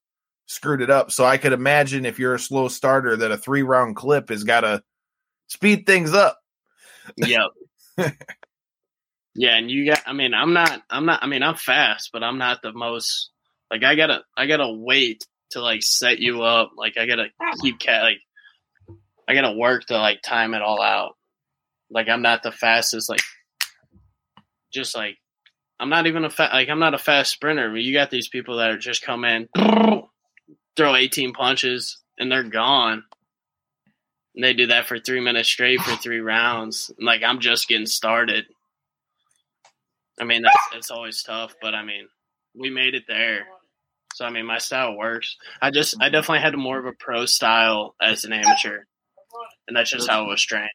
[0.48, 1.12] screwed it up.
[1.12, 4.44] So I could imagine if you're a slow starter that a three round clip has
[4.44, 4.84] got to
[5.48, 6.40] speed things up.
[7.16, 7.52] Yep.
[9.36, 10.02] yeah, and you got.
[10.06, 10.82] I mean, I'm not.
[10.90, 11.24] I'm not.
[11.24, 13.30] I mean, I'm fast, but I'm not the most.
[13.72, 14.24] Like, I gotta.
[14.36, 16.72] I gotta wait to like set you up.
[16.76, 17.28] Like, I gotta
[17.62, 18.04] keep cat.
[18.04, 21.16] Like, I gotta work to like time it all out.
[21.92, 23.10] Like, I'm not the fastest.
[23.10, 23.22] Like,
[24.72, 25.18] just like
[25.80, 27.76] I'm not even a fa- like I'm not a fast sprinter.
[27.78, 29.48] You got these people that are just come in,
[30.76, 33.04] throw 18 punches, and they're gone.
[34.36, 36.92] And they do that for three minutes straight for three rounds.
[36.98, 38.46] And, like I'm just getting started.
[40.20, 42.10] I mean, that's it's always tough, but I mean,
[42.54, 43.46] we made it there.
[44.16, 45.38] So I mean, my style works.
[45.62, 48.80] I just I definitely had more of a pro style as an amateur,
[49.68, 50.70] and that's just how it was trained.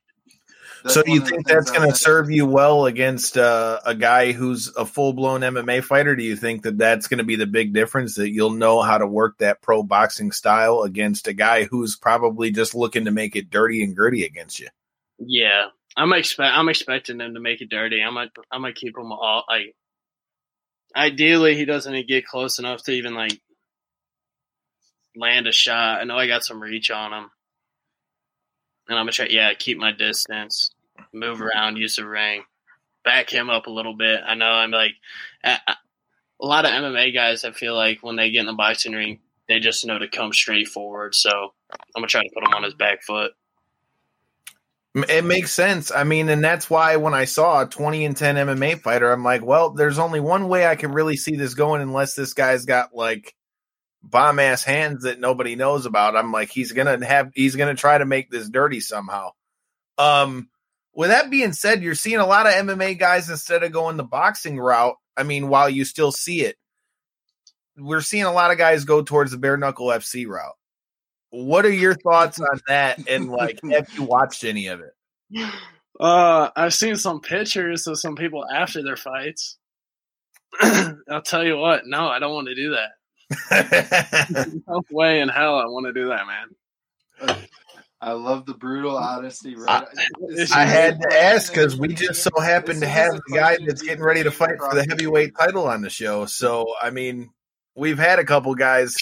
[0.85, 4.33] That's so one you think that's going to serve you well against uh, a guy
[4.33, 6.14] who's a full blown MMA fighter?
[6.14, 8.99] Do you think that that's going to be the big difference that you'll know how
[8.99, 13.35] to work that pro boxing style against a guy who's probably just looking to make
[13.35, 14.68] it dirty and gritty against you?
[15.18, 18.03] Yeah, I'm expect I'm expecting him to make it dirty.
[18.03, 19.75] I'm gonna I'm gonna keep him all like.
[20.94, 23.40] Ideally, he doesn't get close enough to even like
[25.16, 26.01] land a shot.
[26.01, 27.31] I know I got some reach on him,
[28.88, 29.27] and I'm gonna try.
[29.31, 30.70] Yeah, keep my distance,
[31.12, 32.44] move around, use the ring,
[33.04, 34.20] back him up a little bit.
[34.26, 34.92] I know I'm like
[35.42, 35.59] a,
[36.40, 37.44] lot of MMA guys.
[37.44, 40.33] I feel like when they get in the boxing ring, they just know to come
[40.33, 41.14] straight forward.
[41.14, 41.30] So
[41.70, 43.33] I'm gonna try to put him on his back foot.
[45.09, 45.90] It makes sense.
[45.90, 49.24] I mean, and that's why when I saw a 20 and 10 MMA fighter, I'm
[49.24, 52.64] like, well, there's only one way I can really see this going unless this guy's
[52.64, 53.35] got like
[54.04, 56.14] bomb ass hands that nobody knows about.
[56.14, 59.30] I'm like, he's to have, he's to try to make this dirty somehow.
[59.98, 60.48] Um,
[60.94, 64.04] with that being said, you're seeing a lot of MMA guys instead of going the
[64.04, 64.96] boxing route.
[65.16, 66.57] I mean, while you still see it,
[67.76, 70.54] we're seeing a lot of guys go towards the bare knuckle FC route.
[71.30, 73.09] What are your thoughts on that?
[73.09, 75.50] And like, have you watched any of it?
[75.98, 79.59] Uh, I've seen some pictures of some people after their fights.
[80.61, 82.90] I'll tell you what, no, I don't want to do that.
[84.68, 87.46] No way in hell I want to do that, man.
[88.04, 89.56] I love the brutal honesty.
[89.56, 89.88] I- Right?
[90.28, 93.56] This I is had to ask because we just so happen to have the guy
[93.66, 96.26] that's getting ready to fight for the the heavyweight title on the show.
[96.26, 97.30] So I mean,
[97.74, 98.94] we've had a couple guys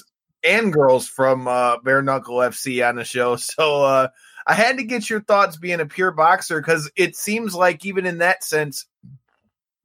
[0.45, 3.37] and girls from uh, Bare Knuckle FC on the show.
[3.41, 4.09] So uh,
[4.47, 8.07] I had to get your thoughts being a pure boxer because it seems like even
[8.07, 8.87] in that sense,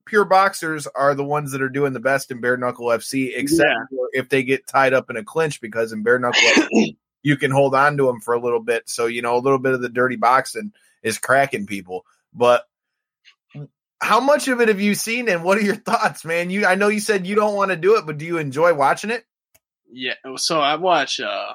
[0.06, 3.68] pure boxers are the ones that are doing the best in Bare Knuckle FC, except
[3.92, 3.98] Yeah.
[4.14, 6.96] if they get tied up in a clinch because in Bare Knuckle FC,
[7.28, 8.90] you can hold on to them for a little bit.
[8.90, 10.72] So you know a little bit of the dirty boxing
[11.04, 12.64] is cracking people, but
[14.00, 16.76] how much of it have you seen and what are your thoughts man you i
[16.76, 19.26] know you said you don't want to do it but do you enjoy watching it
[19.92, 21.20] Yeah, so I watch.
[21.20, 21.54] Uh,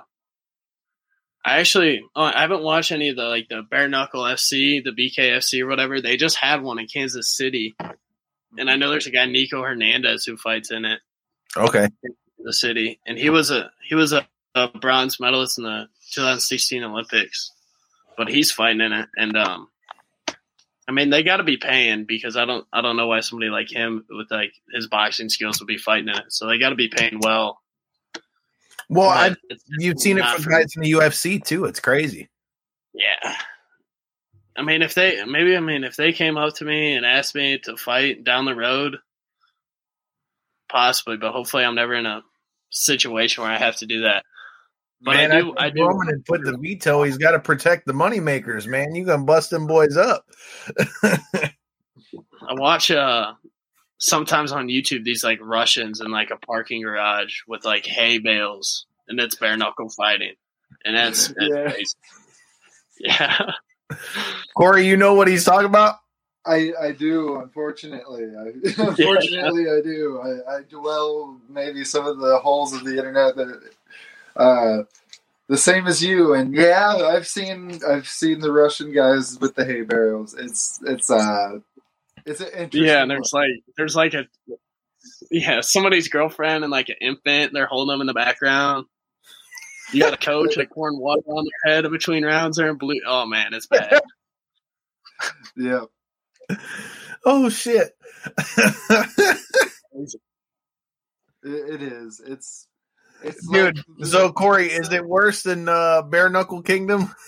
[1.45, 4.91] I actually oh, I haven't watched any of the like the bare knuckle FC, the
[4.91, 6.01] BKFC or whatever.
[6.01, 7.77] They just had one in Kansas City,
[8.59, 11.01] and I know there's a guy Nico Hernandez who fights in it,
[11.57, 11.89] Okay.
[12.39, 16.83] the city, and he was a he was a, a bronze medalist in the 2016
[16.83, 17.53] Olympics,
[18.17, 19.69] but he's fighting in it, and um,
[20.89, 23.51] I mean they got to be paying because I don't I don't know why somebody
[23.51, 26.71] like him with like his boxing skills would be fighting in it, so they got
[26.71, 27.61] to be paying well.
[28.89, 29.35] Well, I,
[29.79, 31.65] you've seen it from for- guys in the UFC too.
[31.65, 32.29] It's crazy.
[32.93, 33.37] Yeah.
[34.55, 37.35] I mean, if they maybe I mean if they came up to me and asked
[37.35, 38.99] me to fight down the road,
[40.69, 42.23] possibly, but hopefully I'm never in a
[42.71, 44.25] situation where I have to do that.
[45.05, 45.87] But man, I do, think I do.
[45.87, 47.03] Roman had put the veto.
[47.03, 48.95] He's got to protect the moneymakers, man.
[48.95, 50.25] You gonna bust them boys up.
[51.03, 53.33] I watch uh
[53.99, 58.87] sometimes on YouTube these like Russians in like a parking garage with like hay bales,
[59.09, 60.35] and it's bare knuckle fighting,
[60.85, 61.71] and that's, that's Yeah.
[61.71, 61.95] crazy.
[63.01, 63.53] yeah.
[64.57, 65.97] Corey, you know what he's talking about?
[66.45, 68.25] I, I do, unfortunately.
[68.37, 68.49] I,
[68.83, 70.21] unfortunately, I do.
[70.21, 73.71] I, I dwell maybe some of the holes of the internet that,
[74.37, 74.83] uh,
[75.49, 76.35] the same as you.
[76.35, 80.35] And yeah, I've seen I've seen the Russian guys with the hay barrels.
[80.35, 81.59] It's it's uh
[82.25, 82.85] it's an interesting.
[82.85, 84.27] Yeah, and there's like there's like a
[85.31, 87.53] yeah somebody's girlfriend and like an infant.
[87.53, 88.87] They're holding them in the background.
[89.93, 93.01] You got a coach like pouring water on their head between rounds there and blue.
[93.07, 94.01] Oh man, it's bad.
[95.57, 95.85] yeah.
[97.25, 97.95] Oh shit!
[101.45, 102.21] It, it is.
[102.25, 102.69] It's
[103.25, 107.15] it's Dude, like- so Corey, is it worse than uh, Bare Knuckle Kingdom?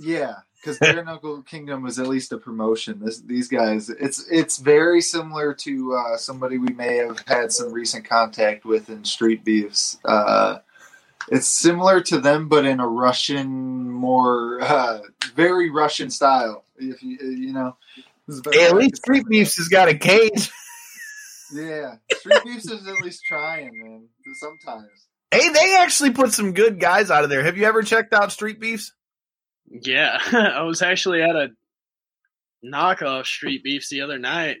[0.00, 3.00] Yeah, because Bare Knuckle Kingdom was at least a promotion.
[3.02, 7.72] This these guys, it's it's very similar to uh, somebody we may have had some
[7.72, 9.98] recent contact with in Street Beefs.
[10.04, 10.58] Uh,
[11.30, 14.98] it's similar to them, but in a Russian, more uh,
[15.34, 16.64] very Russian style.
[16.76, 17.76] If you you know,
[18.26, 19.26] This is better Hey, at least Street.
[19.28, 20.50] Beefs has got a cage.
[21.52, 24.08] Yeah, Street Beefs is at least trying, man.
[24.34, 24.88] Sometimes.
[25.30, 27.42] Hey, they actually put some good guys out of there.
[27.44, 28.92] Have you ever checked out Street Beefs?
[29.68, 31.48] yeah, I was actually at a
[32.64, 34.56] knockoff street beefs the other night.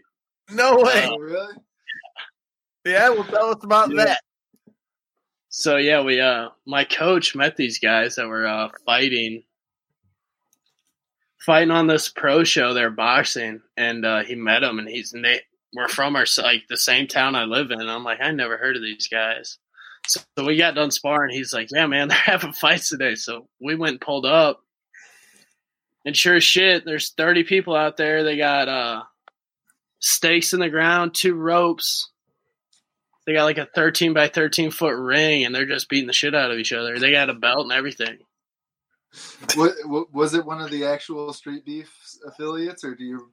[0.50, 1.06] No way.
[1.08, 1.54] Oh, really?
[2.84, 4.04] Yeah, well, tell us about Yeah.
[4.04, 4.20] that.
[5.48, 9.44] So yeah, we uh my coach met these guys that were uh fighting
[11.46, 15.24] fighting on this pro show they're boxing and uh he met them and he's and
[15.24, 15.40] they
[15.74, 17.80] were from our like the same town I live in.
[17.80, 19.58] I'm like, I never heard of these guys.
[20.06, 21.34] So, we got done sparring.
[21.34, 23.14] He's like, Yeah, man, they're having fights today.
[23.14, 24.60] So we went and pulled up.
[26.04, 28.22] And sure as shit, there's 30 people out there.
[28.22, 29.02] They got uh
[30.00, 32.10] stakes in the ground, two ropes,
[33.26, 36.34] they got like a 13 by 13 foot ring and they're just beating the shit
[36.34, 36.98] out of each other.
[36.98, 38.18] They got a belt and everything.
[39.54, 41.88] What, was it one of the actual Street Beef
[42.26, 43.30] affiliates, or do you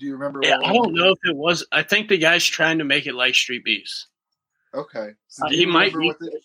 [0.00, 0.40] do you remember?
[0.42, 1.64] Yeah, I don't know if it was.
[1.70, 4.08] I think the guy's trying to make it like Street Beefs.
[4.74, 6.40] Okay, so Uh, do he might be- what the,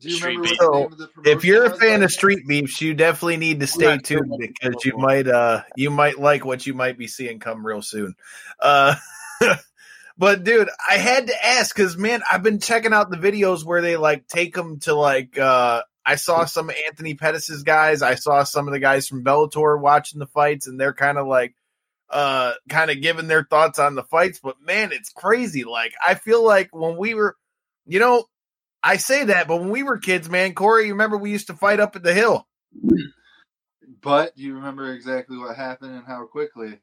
[0.00, 2.06] Do you Street remember what the So, name of the If you're a fan back
[2.06, 2.12] of?
[2.12, 5.90] Street Beefs, you definitely need to stay not sure tuned because you might uh you
[5.90, 8.14] might like what you might be seeing come real soon.
[8.58, 8.96] Uh
[10.16, 13.80] But dude, I had to ask because man, I've been checking out the videos where
[13.82, 18.44] they like take them to like uh I saw some Anthony Pettis's guys, I saw
[18.44, 21.54] some of the guys from Bellator watching the fights, and they're kind of like
[22.10, 24.40] uh kind of giving their thoughts on the fights.
[24.42, 25.64] But man, it's crazy.
[25.64, 27.36] Like I feel like when we were,
[27.86, 28.24] you know,
[28.82, 31.54] I say that, but when we were kids, man, Corey, you remember we used to
[31.54, 32.46] fight up at the hill.
[34.02, 36.78] But do you remember exactly what happened and how quickly?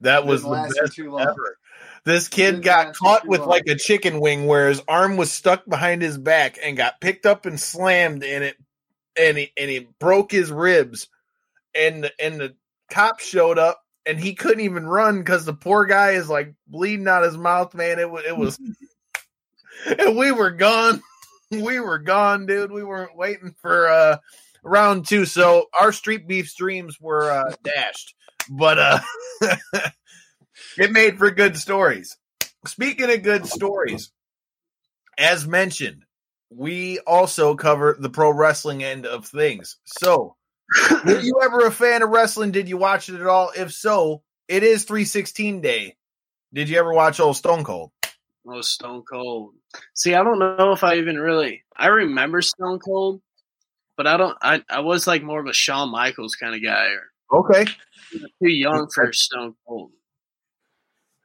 [0.00, 1.22] That was the best too long.
[1.22, 1.58] ever.
[2.04, 3.48] This kid got caught with long.
[3.48, 7.26] like a chicken wing where his arm was stuck behind his back and got picked
[7.26, 8.56] up and slammed and it
[9.18, 11.08] and he and he broke his ribs
[11.74, 12.54] and the, and the
[12.90, 17.06] cop showed up and he couldn't even run because the poor guy is like bleeding
[17.06, 17.98] out his mouth man.
[17.98, 18.58] It was it was
[19.98, 21.02] and we were gone.
[21.50, 22.70] We were gone dude.
[22.70, 24.18] We weren't waiting for uh
[24.62, 25.24] round two.
[25.24, 28.14] So our street beef streams were uh dashed.
[28.50, 29.00] But uh
[30.76, 32.18] it made for good stories.
[32.66, 34.12] Speaking of good stories,
[35.16, 36.04] as mentioned,
[36.50, 39.78] we also cover the pro wrestling end of things.
[39.86, 40.36] So,
[41.04, 42.50] were you ever a fan of wrestling?
[42.50, 43.50] Did you watch it at all?
[43.56, 45.96] If so, it is 316 day.
[46.52, 47.90] Did you ever watch old Stone Cold?
[48.46, 49.54] Oh, Stone Cold.
[49.94, 51.64] See, I don't know if I even really.
[51.76, 53.20] I remember Stone Cold,
[53.96, 54.36] but I don't.
[54.40, 57.66] I I was like more of a Shawn Michaels kind of guy, or Okay.
[58.42, 59.92] too young for Stone Cold.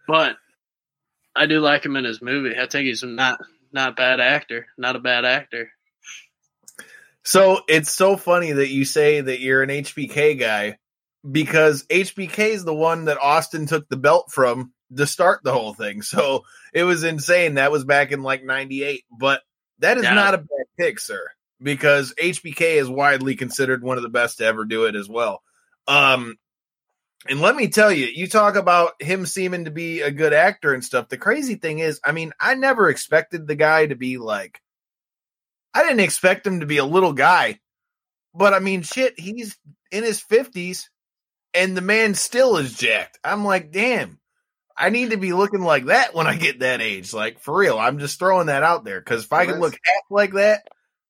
[0.07, 0.35] But
[1.35, 2.59] I do like him in his movie.
[2.59, 3.39] I think he's not
[3.71, 4.67] not a bad actor.
[4.77, 5.71] Not a bad actor.
[7.23, 10.77] So it's so funny that you say that you're an HBK guy
[11.29, 15.73] because HBK is the one that Austin took the belt from to start the whole
[15.73, 16.01] thing.
[16.01, 16.43] So
[16.73, 17.55] it was insane.
[17.55, 19.03] That was back in like 98.
[19.17, 19.41] But
[19.79, 20.13] that is Yeah.
[20.13, 21.21] not a bad pick, sir,
[21.61, 25.41] because HBK is widely considered one of the best to ever do it as well.
[25.87, 26.35] Um,
[27.29, 30.73] and let me tell you, you talk about him seeming to be a good actor
[30.73, 31.07] and stuff.
[31.07, 34.59] The crazy thing is, I mean, I never expected the guy to be like,
[35.73, 37.59] I didn't expect him to be a little guy,
[38.33, 39.57] but I mean, shit, he's
[39.91, 40.85] in his 50s
[41.53, 43.19] and the man still is jacked.
[43.23, 44.19] I'm like, damn,
[44.75, 47.13] I need to be looking like that when I get that age.
[47.13, 50.03] Like, for real, I'm just throwing that out there because if I can look half
[50.09, 50.67] like that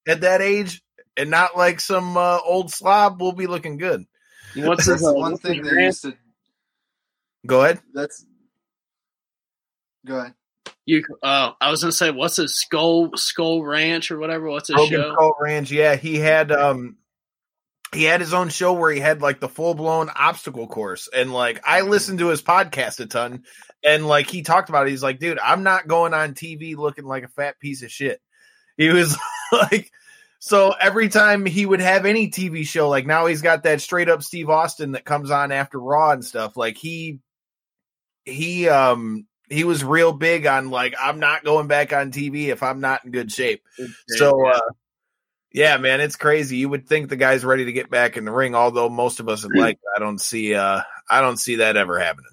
[0.07, 0.81] at that age
[1.15, 4.05] and not like some uh, old slob, we'll be looking good.
[4.55, 5.85] What's That's his, uh, one thing his they rant?
[5.85, 6.17] used to.
[7.45, 7.79] Go ahead.
[7.93, 8.25] That's.
[10.05, 10.33] Go ahead.
[10.85, 14.49] You, uh, I was gonna say, what's his skull Skull Ranch or whatever?
[14.49, 15.13] What's his show?
[15.13, 15.71] Skull Ranch.
[15.71, 16.97] Yeah, he had um
[17.93, 21.31] he had his own show where he had like the full blown obstacle course, and
[21.31, 23.43] like I listened to his podcast a ton,
[23.83, 24.91] and like he talked about it.
[24.91, 28.21] He's like, dude, I'm not going on TV looking like a fat piece of shit.
[28.77, 29.17] He was
[29.51, 29.91] like.
[30.39, 34.09] So every time he would have any TV show, like now he's got that straight
[34.09, 36.57] up Steve Austin that comes on after Raw and stuff.
[36.57, 37.19] Like he,
[38.25, 42.63] he, um, he was real big on like I'm not going back on TV if
[42.63, 43.63] I'm not in good shape.
[44.07, 44.59] So, uh,
[45.51, 46.57] yeah, man, it's crazy.
[46.57, 49.29] You would think the guy's ready to get back in the ring, although most of
[49.29, 49.79] us would like.
[49.95, 50.55] I don't see.
[50.55, 52.31] uh I don't see that ever happening.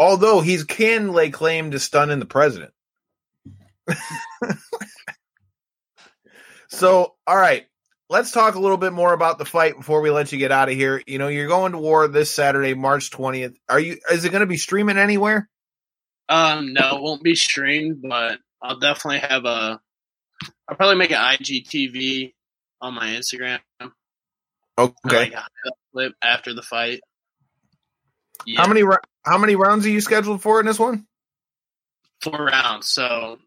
[0.00, 2.72] Although he's can lay claim to stunning the president.
[6.68, 7.66] so, all right,
[8.08, 10.68] let's talk a little bit more about the fight before we let you get out
[10.68, 11.02] of here.
[11.06, 13.56] You know, you're going to war this Saturday, March 20th.
[13.68, 13.98] Are you?
[14.10, 15.48] Is it going to be streaming anywhere?
[16.28, 19.80] Um, no, it won't be streamed, but I'll definitely have a.
[20.68, 22.34] I'll probably make an IGTV
[22.80, 23.60] on my Instagram.
[24.78, 25.32] Okay.
[25.92, 27.00] Like after the fight.
[28.46, 28.84] Yeah, How many?
[29.24, 31.06] How many rounds are you scheduled for in this one?
[32.22, 32.88] four rounds.
[32.88, 33.38] So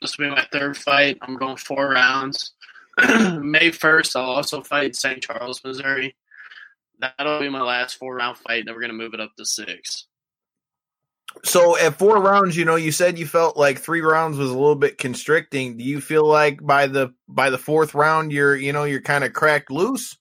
[0.00, 1.18] this will be my third fight.
[1.22, 2.52] I'm going four rounds.
[3.42, 5.22] May first, I'll also fight in St.
[5.22, 6.16] Charles, Missouri.
[6.98, 8.64] That'll be my last four round fight.
[8.66, 10.06] Then we're gonna move it up to six.
[11.44, 14.58] So at four rounds, you know, you said you felt like three rounds was a
[14.58, 15.76] little bit constricting.
[15.76, 19.24] Do you feel like by the by the fourth round you're you know you're kind
[19.24, 20.16] of cracked loose?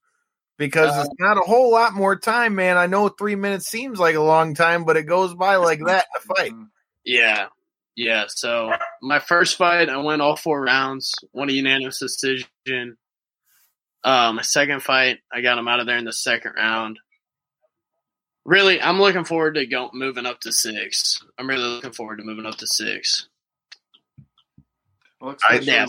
[0.57, 2.77] Because Uh, it's not a whole lot more time, man.
[2.77, 6.05] I know three minutes seems like a long time, but it goes by like that
[6.13, 6.51] in a fight.
[7.05, 7.47] Yeah.
[7.97, 8.25] Yeah.
[8.29, 8.71] So
[9.01, 12.95] my first fight, I went all four rounds, won a unanimous decision.
[14.03, 16.99] Uh, my second fight, I got him out of there in the second round.
[18.45, 21.21] Really, I'm looking forward to go moving up to six.
[21.37, 23.27] I'm really looking forward to moving up to six.
[25.19, 25.87] Well, I- Yeah,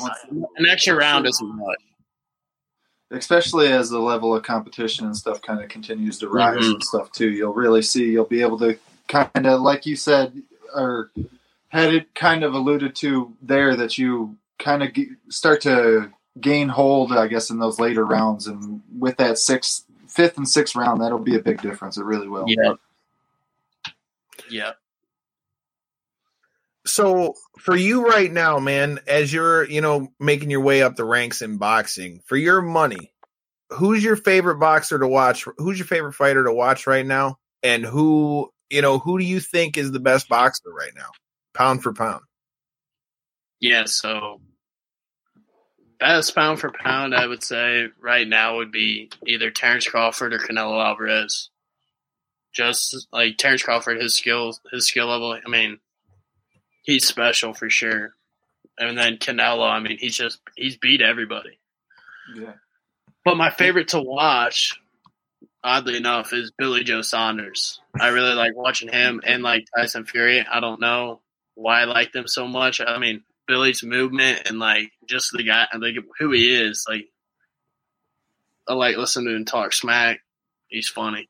[0.56, 1.78] an extra round isn't much.
[3.10, 6.72] especially as the level of competition and stuff kind of continues to rise Mhm.
[6.74, 7.30] and stuff too.
[7.30, 8.10] You'll really see.
[8.10, 8.78] You'll be able to
[9.08, 10.42] kind of, like you said,
[10.74, 11.10] or
[11.68, 16.10] had it kind of alluded to there that you kind of g- start to
[16.40, 20.74] gain hold, I guess, in those later rounds, and with that sixth, fifth, and sixth
[20.76, 21.98] round, that'll be a big difference.
[21.98, 22.44] It really will.
[22.46, 22.74] Yeah.
[24.50, 24.72] Yeah.
[26.86, 31.04] So for you right now, man, as you're you know making your way up the
[31.04, 33.12] ranks in boxing, for your money,
[33.70, 35.46] who's your favorite boxer to watch?
[35.58, 37.38] Who's your favorite fighter to watch right now?
[37.62, 41.10] And who you know who do you think is the best boxer right now,
[41.58, 42.22] pound for pound?
[43.60, 44.40] Yeah, so
[45.98, 50.38] best pound for pound, I would say right now would be either Terrence Crawford or
[50.38, 51.50] Canelo Alvarez.
[52.54, 55.36] Just like Terrence Crawford, his skill, his skill level.
[55.44, 55.78] I mean,
[56.82, 58.14] he's special for sure.
[58.78, 61.58] And then Canelo, I mean, he's just he's beat everybody.
[62.34, 62.54] Yeah.
[63.24, 64.80] But my favorite to watch,
[65.62, 67.80] oddly enough, is Billy Joe Saunders.
[68.00, 70.46] I really like watching him and like Tyson Fury.
[70.48, 71.20] I don't know
[71.58, 72.80] why I like them so much.
[72.80, 76.84] I mean, Billy's movement and like just the guy, and like who he is.
[76.88, 77.06] Like,
[78.68, 80.20] I like listening to him talk smack.
[80.68, 81.28] He's funny.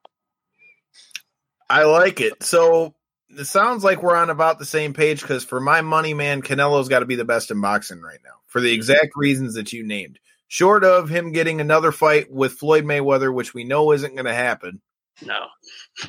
[1.70, 2.42] I like it.
[2.42, 2.94] So
[3.30, 6.88] it sounds like we're on about the same page because for my money, man, Canelo's
[6.88, 9.86] got to be the best in boxing right now for the exact reasons that you
[9.86, 10.18] named.
[10.48, 14.34] Short of him getting another fight with Floyd Mayweather, which we know isn't going to
[14.34, 14.80] happen.
[15.24, 15.46] No,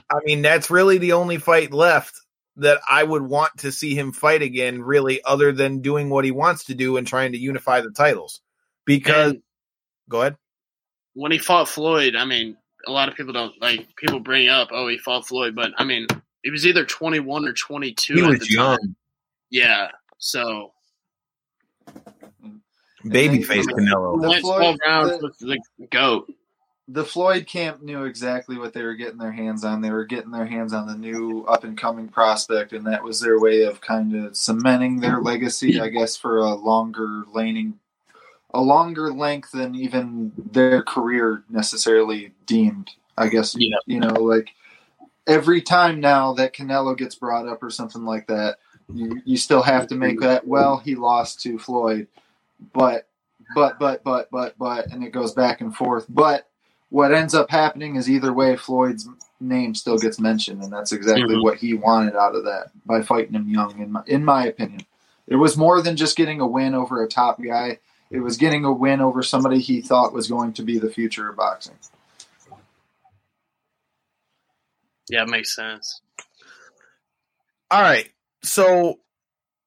[0.10, 2.20] I mean, that's really the only fight left
[2.60, 6.32] that I would want to see him fight again, really, other than doing what he
[6.32, 8.42] wants to do and trying to unify the titles.
[8.86, 9.42] Because, And
[10.10, 10.38] go ahead.
[11.14, 12.58] when he fought Floyd, I mean,
[12.88, 15.84] a lot of people don't like people bring up, oh, he fought Floyd, but I
[15.84, 16.08] mean,
[16.44, 18.16] he was either twenty one or twenty two.
[18.16, 18.78] He at was the young.
[18.78, 18.96] Time.
[19.50, 20.72] Yeah, so
[23.06, 24.22] Babyface The Canelo.
[24.22, 26.32] The Went Floyd- 12 rounds the- with the goat.
[26.92, 29.82] The Floyd camp knew exactly what they were getting their hands on.
[29.82, 33.20] They were getting their hands on the new up and coming prospect, and that was
[33.22, 37.78] their way of kind of cementing their legacy, I guess, for a longer laning,
[38.56, 42.90] a longer length than even their career necessarily deemed.
[43.16, 43.78] I guess Yeah.
[43.86, 44.50] you know, like
[45.28, 48.58] every time now that Canelo gets brought up or something like that,
[48.92, 50.48] you you still have to make that.
[50.48, 52.08] Well, he lost to Floyd,
[52.74, 53.08] but
[53.54, 56.49] but but but but but, and it goes back and forth, but
[56.90, 59.08] what ends up happening is either way, Floyd's
[59.40, 61.44] name still gets mentioned, and that's exactly Mhm.
[61.44, 63.80] what he wanted out of that by fighting him young.
[63.80, 64.82] In my, in my opinion,
[65.28, 67.80] it was more than just getting a win over a top guy.
[68.10, 71.30] It was getting a win over somebody he thought was going to be the future
[71.30, 71.76] of boxing.
[75.10, 76.02] Yeah, it makes sense.
[77.72, 78.10] All right.
[78.44, 79.00] So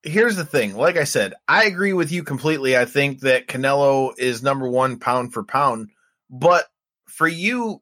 [0.03, 0.77] here's the thing.
[0.77, 2.77] Like I said, I agree with you completely.
[2.77, 5.91] I think that Canelo is number one pound for pound.
[6.31, 6.67] But
[7.23, 7.81] for you,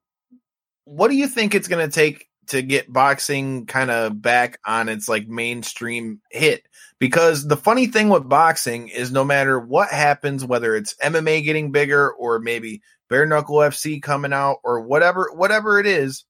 [0.84, 4.91] what do you think it's going to take to get boxing kind of back on
[4.91, 6.68] its like mainstream hit?
[6.99, 11.72] Because the funny thing with boxing is no matter what happens, whether it's MMA getting
[11.72, 16.26] bigger or maybe bare knuckle FC coming out or whatever, whatever it is,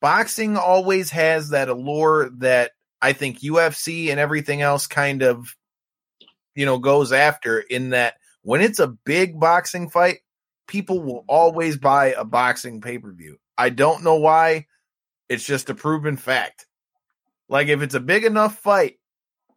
[0.00, 5.54] boxing always has that allure that I think UFC and everything else kind of,
[6.56, 10.18] you know, goes after in that when it's a big boxing fight,
[10.68, 13.38] people will always buy a boxing pay per view.
[13.56, 14.66] I don't know why.
[15.28, 16.66] It's just a proven fact.
[17.48, 18.98] Like if it's a big enough fight,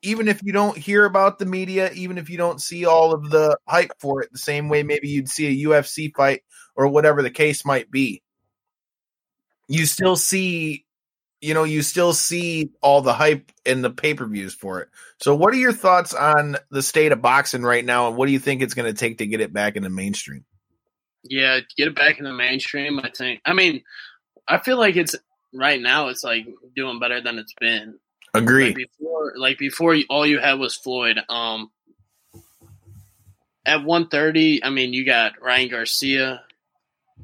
[0.01, 3.29] even if you don't hear about the media, even if you don't see all of
[3.29, 6.41] the hype for it the same way maybe you'd see a UFC fight
[6.75, 8.23] or whatever the case might be,
[9.67, 10.85] you still see
[11.41, 14.89] you know, you still see all the hype and the pay per views for it.
[15.17, 18.31] So, what are your thoughts on the state of boxing right now, and what do
[18.31, 20.45] you think it's going to take to get it back in the mainstream?
[21.23, 23.41] Yeah, get it back in the mainstream, I think.
[23.45, 23.83] I mean,
[24.47, 25.15] I feel like it's
[25.53, 26.07] right now.
[26.07, 27.99] It's like doing better than it's been.
[28.67, 31.19] Like before, like before, all you had was Floyd.
[31.29, 31.69] Um,
[33.65, 36.41] at one thirty, I mean, you got Ryan Garcia.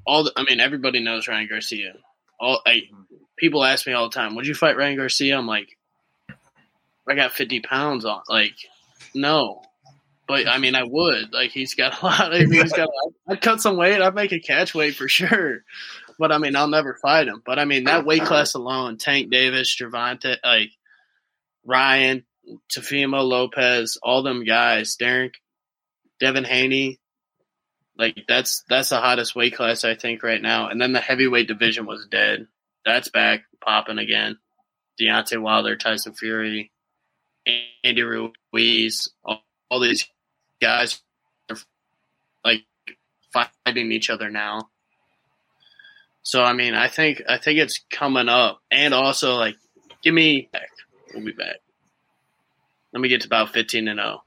[0.05, 1.93] All the, I mean, everybody knows Ryan Garcia.
[2.39, 2.83] All I,
[3.35, 5.77] people ask me all the time, "Would you fight Ryan Garcia?" I'm like,
[7.07, 8.21] I got fifty pounds on.
[8.29, 8.55] Like,
[9.15, 9.63] no,
[10.27, 11.33] but I mean, I would.
[11.33, 12.33] Like, he's got a lot.
[12.33, 12.89] I mean, he's got.
[13.27, 14.01] I'd cut some weight.
[14.01, 15.63] I'd make a catch weight for sure.
[16.19, 17.41] But I mean, I'll never fight him.
[17.45, 20.71] But I mean, that weight class alone, Tank Davis, Gervonta, like
[21.63, 22.25] Ryan,
[22.75, 25.31] Teofimo Lopez, all them guys, Darren,
[26.19, 26.99] Devin Haney,
[27.97, 30.69] like that's that's the hottest weight class I think right now.
[30.69, 32.47] And then the heavyweight division was dead.
[32.85, 34.37] That's back popping again.
[34.99, 36.71] Deontay Wilder, Tyson Fury,
[37.83, 40.07] Andy Ruiz, all, all these
[40.61, 41.01] guys
[41.49, 41.57] are
[42.43, 42.63] like
[43.31, 44.69] fighting each other now.
[46.23, 49.55] So I mean, I think I think it's coming up, and also like,
[50.03, 50.69] give me back.
[51.13, 51.57] We'll be back.
[52.93, 54.03] Let me get to about fifteen and oh.
[54.03, 54.23] zero.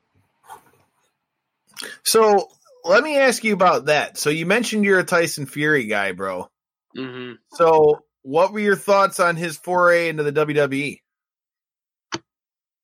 [2.05, 2.49] So,
[2.85, 4.19] let me ask you about that.
[4.19, 6.49] So, you mentioned you're a Tyson Fury guy, bro.
[6.97, 7.35] Mm-hmm.
[7.53, 10.33] So, what were your thoughts on his foray into the?
[10.33, 11.01] WWE?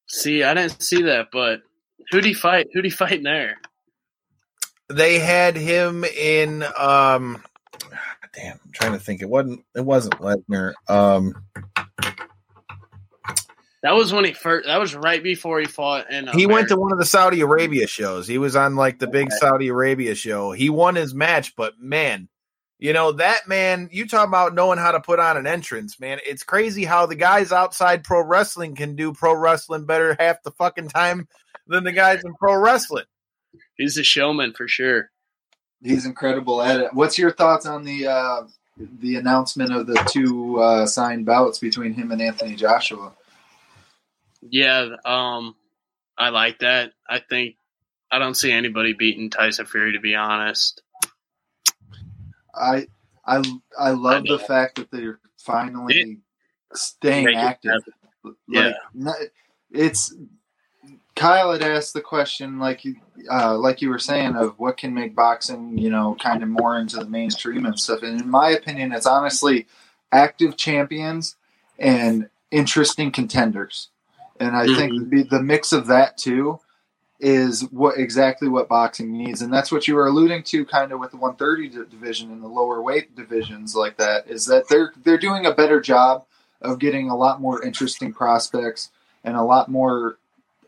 [0.09, 1.61] See, I didn't see that, but
[2.11, 2.68] who'd he fight?
[2.72, 3.57] Who'd he fight in there?
[4.88, 6.64] They had him in.
[6.78, 7.42] um
[8.34, 9.22] Damn, I'm trying to think.
[9.22, 9.64] It wasn't.
[9.74, 10.74] It wasn't Lesnar.
[10.88, 11.34] Um,
[13.82, 14.66] That was when he first.
[14.66, 16.07] That was right before he fought.
[16.11, 18.26] And he went to one of the Saudi Arabia shows.
[18.26, 19.36] He was on like the big Okay.
[19.38, 20.50] Saudi Arabia show.
[20.52, 22.28] He won his match, but man,
[22.78, 23.88] you know that man.
[23.92, 26.18] You talk about knowing how to put on an entrance, man.
[26.26, 30.50] It's crazy how the guys outside pro wrestling can do pro wrestling better half the
[30.50, 31.28] fucking time
[31.66, 33.04] than the guys in pro wrestling.
[33.76, 35.10] He's a showman for sure.
[35.82, 36.94] He's incredible at it.
[36.94, 38.46] What's your thoughts on the uh,
[39.00, 43.12] the announcement of the two uh, signed bouts between him and Anthony Joshua?
[44.48, 45.54] Yeah, um,
[46.16, 46.92] I like that.
[47.08, 47.56] I think
[48.10, 50.82] I don't see anybody beating Tyson Fury to be honest.
[52.54, 52.86] I
[53.26, 53.42] I
[53.78, 54.36] I love I know.
[54.38, 56.14] the fact that they're finally Yeah.
[56.74, 57.72] staying active.
[57.72, 58.36] happen.
[58.48, 59.14] Like, no-
[59.70, 60.14] it's
[61.16, 62.96] Kyle had asked the question, like you,
[63.32, 66.78] uh, like you were saying, of what can make boxing, you know, kind of more
[66.78, 68.02] into the mainstream and stuff.
[68.02, 69.66] And in my opinion, it's honestly
[70.12, 71.36] active champions
[71.78, 73.88] and interesting contenders.
[74.38, 76.60] And I think the, the mix of that too
[77.18, 81.00] is what exactly what boxing needs, and that's what you were alluding to, kind of
[81.00, 84.28] with the 130 division and the lower weight divisions like that.
[84.28, 86.26] Is that they're they're doing a better job
[86.60, 88.90] of getting a lot more interesting prospects
[89.24, 90.18] and a lot more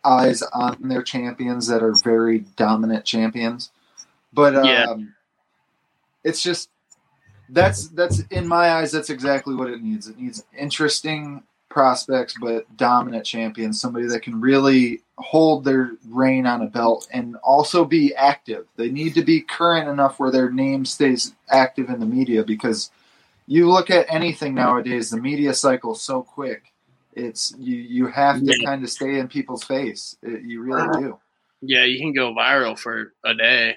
[0.09, 3.70] eyes on their champions that are very dominant champions.
[4.32, 4.96] But um, Yeah.
[6.24, 6.70] it's just
[7.50, 10.09] that's that's in my eyes that's exactly what it needs.
[10.09, 16.62] It needs interesting prospects but dominant champions, somebody that can really hold their reign on
[16.62, 18.66] a belt and also be active.
[18.76, 22.90] They need to be current enough where their name stays active in the media because
[23.46, 26.72] you look at anything nowadays, the media cycle is so quick.
[27.19, 28.64] It's you you have to Yeah.
[28.64, 30.16] kind of stay in people's face.
[30.23, 31.01] It, you really uh-huh.
[31.01, 31.19] do.
[31.61, 33.77] Yeah, you can go viral for a day.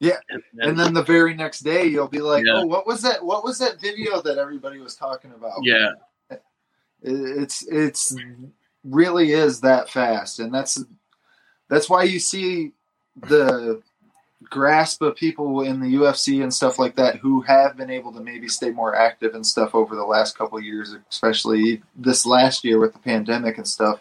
[0.00, 2.56] Yeah, And And then the very next day you'll be like, Yeah.
[2.56, 3.24] "Oh, what was that?
[3.24, 5.92] What was that video that everybody was talking about?" yeah,
[6.30, 6.42] It-
[7.02, 8.14] it's it's
[8.84, 10.84] really is that fast, and that's
[11.70, 12.72] that's why you see
[13.16, 13.82] the
[14.50, 18.20] grasp of people in the UFC and stuff like that who have been able to
[18.20, 22.64] maybe stay more active and stuff over the last couple of years, especially this last
[22.64, 24.00] year with the pandemic and stuff.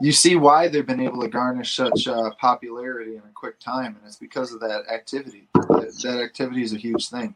[0.00, 3.96] You see why they've been able to garnish such uh, popularity in a quick time,
[3.96, 5.48] and it's because of that activity.
[5.54, 7.34] That, that activity is a huge thing.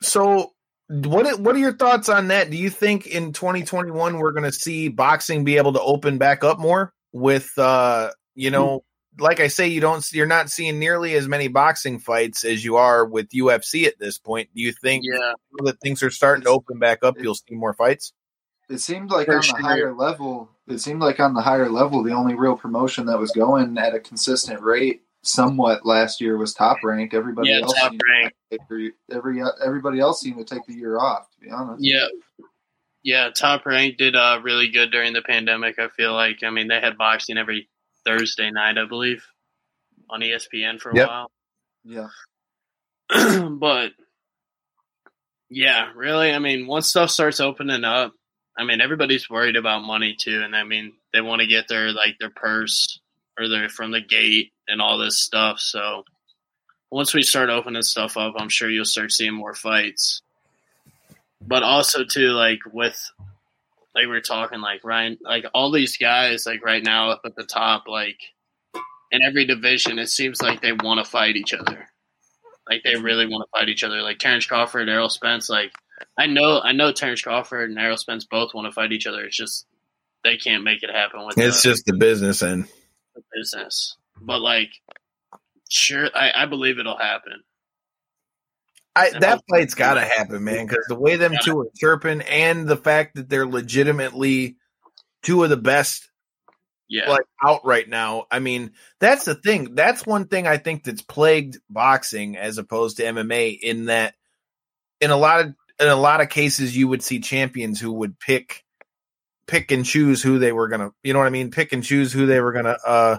[0.00, 0.54] So,
[0.88, 2.50] what what are your thoughts on that?
[2.50, 6.42] Do you think in 2021 we're going to see boxing be able to open back
[6.42, 8.84] up more with uh, you know,
[9.18, 12.76] like I say you don't you're not seeing nearly as many boxing fights as you
[12.76, 14.48] are with UFC at this point.
[14.54, 15.32] Do you think yeah,
[15.64, 18.12] that things are starting to open back up you'll see more fights?
[18.68, 19.58] It seemed like For on sure.
[19.58, 23.18] the higher level, it seemed like on the higher level, the only real promotion that
[23.18, 27.14] was going at a consistent rate, somewhat last year, was Top Rank.
[27.14, 28.34] Everybody Yeah, else, Top Rank.
[28.50, 31.30] take the- every everybody else seemed to take the year off.
[31.30, 32.08] To be honest, yeah,
[33.02, 33.30] yeah.
[33.34, 35.78] Top Rank did uh, really good during the pandemic.
[35.78, 36.42] I feel like.
[36.42, 37.70] I mean, they had boxing every
[38.08, 39.22] Thursday night, I believe,
[40.08, 41.08] on ESPN for a Yep.
[41.08, 41.30] while.
[41.84, 42.08] yeah,
[43.50, 43.92] but
[45.50, 48.12] yeah, really, I mean, once stuff starts opening up,
[48.56, 51.92] I mean, everybody's worried about money too, and I mean, they want to get their
[51.92, 52.98] like their purse
[53.38, 55.60] or their from the gate and all this stuff.
[55.60, 56.04] So
[56.90, 60.22] once we start opening stuff up, I'm sure you'll start seeing more fights.
[61.46, 62.98] But also too, like with
[63.98, 67.34] like we we're talking, like Ryan, like all these guys, like right now up at
[67.34, 68.20] the top, like
[69.10, 71.88] in every division, it seems like they want to fight each other.
[72.68, 74.00] Like they really want to fight each other.
[74.02, 75.48] Like Terrence Crawford, and Errol Spence.
[75.48, 75.72] Like
[76.16, 79.24] I know, I know Terrence Crawford and Errol Spence both want to fight each other.
[79.24, 79.66] It's just
[80.22, 82.64] they can't make it happen with It's the, just the business and
[83.14, 83.96] the business.
[84.20, 84.70] But like,
[85.68, 87.42] sure, I, I believe it'll happen.
[88.98, 92.66] I, that fight's got to happen, man, because the way them two are chirping and
[92.66, 94.56] the fact that they're legitimately
[95.22, 96.10] two of the best
[96.88, 98.26] Yeah, like out right now.
[98.30, 99.74] I mean, that's the thing.
[99.74, 104.14] That's one thing I think that's plagued boxing as opposed to MMA in that
[105.00, 108.18] in a lot of in a lot of cases you would see champions who would
[108.18, 108.64] pick
[109.46, 111.50] pick and choose who they were gonna you know what I mean?
[111.50, 113.18] Pick and choose who they were gonna uh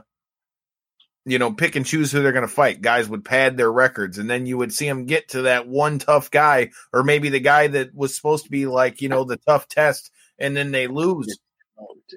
[1.26, 2.82] you know, pick and choose who they're going to fight.
[2.82, 5.99] Guys would pad their records, and then you would see them get to that one
[5.99, 9.38] tough guy, or maybe the guy that was supposed to be like, you know, the
[9.38, 11.38] tough test, and then they lose.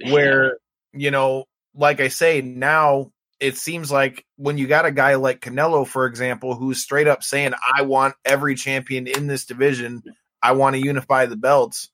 [0.07, 0.57] Where
[0.93, 1.45] you know
[1.75, 6.07] like i say now it seems like when you got a guy like canelo for
[6.07, 10.03] example who's straight up saying i want every champion in this division.
[10.45, 11.89] I want to unify the belts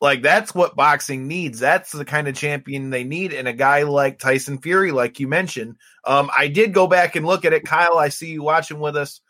[0.00, 3.82] like that's what boxing needs that's the kind of champion they need and a guy
[3.82, 7.64] like tyson fury like you mentioned um i did go back and look at it
[7.64, 9.20] kyle i see you watching with us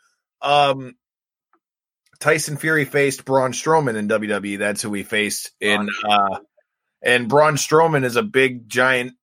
[0.41, 0.95] um
[2.19, 6.37] tyson fury faced braun strowman in wwe that's who he faced in uh
[7.01, 9.13] and Braun Strowman is a big giant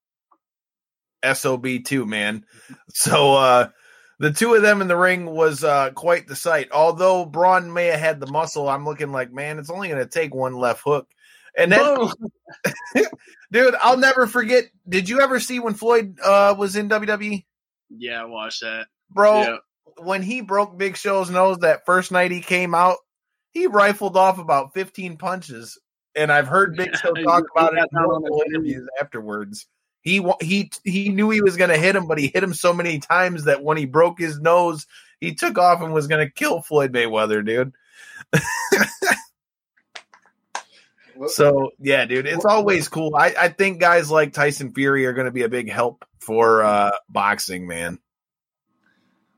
[1.34, 2.44] sob too, man.
[2.90, 3.68] So uh
[4.18, 6.68] the two of them in the ring was uh quite the sight.
[6.72, 10.08] Although Braun may have had the muscle, I'm looking like, man, it's only going to
[10.08, 11.08] take one left hook.
[11.56, 12.08] And then,
[13.52, 14.64] dude, I'll never forget.
[14.88, 17.44] Did you ever see when Floyd uh was in WWE,
[17.90, 18.86] yeah, watch that.
[19.10, 19.42] bro?
[19.42, 19.56] Yeah.
[20.00, 22.98] When he broke Big Show's nose that first night he came out,
[23.50, 25.78] he rifled off about 15 punches.
[26.14, 29.66] And I've heard Big Show Yeah, talk about it in multiple interviews afterwards.
[30.00, 32.72] He he he knew he was going to hit him, but he hit him so
[32.72, 34.86] many times that when he broke his nose,
[35.20, 37.72] he took off and was going to kill Floyd Mayweather, dude.
[41.26, 43.16] So yeah, dude, it's always cool.
[43.16, 46.62] I, I think guys like Tyson Fury are going to be a big help for
[46.62, 47.98] uh, boxing, man.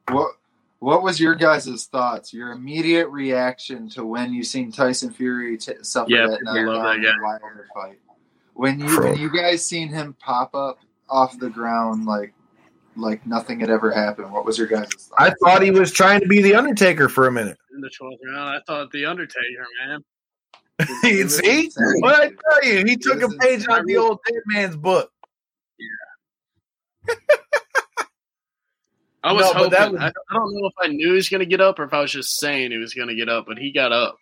[0.09, 0.33] What
[0.81, 2.33] What was your guys' thoughts?
[2.33, 6.67] Your immediate reaction to when you seen Tyson Fury t- suffer Yeah, that people knockdown
[6.67, 7.15] love that in the guy.
[7.23, 7.99] Wilder fight?
[8.55, 10.79] When you when you guys seen him pop up
[11.09, 12.35] off the ground like
[12.97, 15.13] like nothing had ever happened, what was your guys' thoughts?
[15.17, 17.57] I thought he was trying to be the Undertaker for a minute.
[17.75, 20.05] In the twelfth round, I thought the Undertaker, man.
[21.05, 21.71] You see?
[22.01, 25.11] What I tell you, he took a page out of the old dead man's book.
[25.79, 27.15] Yeah.
[29.23, 29.71] I was No, hoping.
[29.73, 31.79] that was- I, I don't know if I knew he was going to get up
[31.79, 33.93] or if I was just saying he was going to get up, but he got
[33.93, 34.17] up.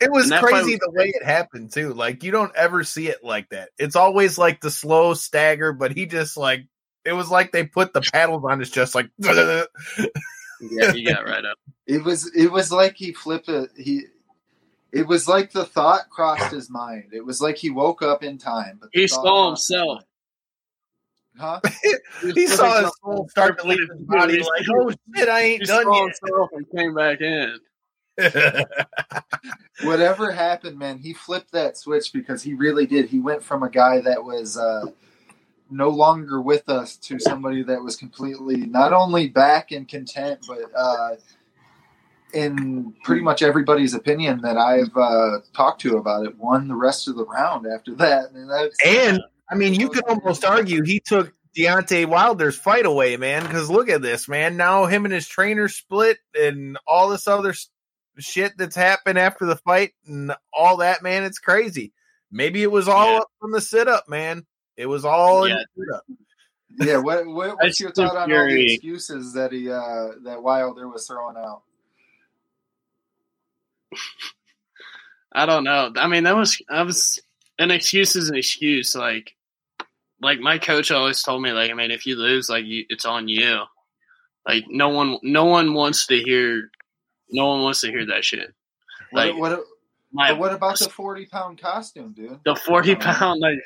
[0.00, 1.92] It was And that fight crazy was the way it happened too.
[1.92, 3.70] Like you don't ever see it like that.
[3.78, 6.66] It's always like the slow stagger, but he just like
[7.04, 11.44] it was like they put the paddles on his chest, like Yeah, he got right
[11.44, 11.58] up.
[11.88, 13.70] It was it was like he flipped it.
[13.76, 14.04] He
[14.92, 17.10] it was like the thought crossed his mind.
[17.12, 18.78] It was like he woke up in time.
[18.80, 20.04] But He saw crossed his himself.
[21.36, 21.60] Huh?
[22.34, 24.40] he saw his soul start to leave his body.
[24.40, 26.14] Like, oh shit, I He ain't done saw yet.
[26.20, 27.58] himself and came back in.
[29.84, 33.08] Whatever happened, man, he flipped that switch because he really did.
[33.08, 34.86] He went from a guy that was uh,
[35.70, 40.62] no longer with us to somebody that was completely not only back and content, but
[40.74, 41.10] uh,
[42.32, 47.08] in pretty much everybody's opinion that I've uh, talked to about it, won the rest
[47.08, 48.30] of the round after that.
[48.32, 49.20] And that's and
[49.50, 53.42] I mean, you could almost argue he took Deontay Wilder's fight away, man.
[53.42, 54.56] Because look at this, man.
[54.56, 57.54] Now him and his trainer split, and all this other
[58.18, 61.24] shit that's happened after the fight, and all that, man.
[61.24, 61.92] It's crazy.
[62.30, 63.18] Maybe it was all Yeah.
[63.20, 64.44] up from the sit up, man.
[64.76, 65.62] It was all in Yeah.
[65.76, 66.04] the sit up.
[66.80, 66.96] yeah.
[66.98, 71.06] What, what, what's your thought on all the excuses that he uh, that Wilder was
[71.06, 71.62] throwing out?
[75.32, 75.92] I don't know.
[75.96, 77.20] I mean, that was I was
[77.58, 78.94] an excuse is an excuse.
[78.94, 79.34] Like,
[80.20, 83.04] like my coach always told me, like, I mean, if you lose, like, you, it's
[83.04, 83.62] on you.
[84.46, 86.70] Like, no one, no one wants to hear,
[87.30, 88.54] no one wants to hear that shit.
[89.12, 89.64] Like, what, what,
[90.12, 92.40] my what about the forty pound costume, dude?
[92.44, 93.58] the forty pound, like,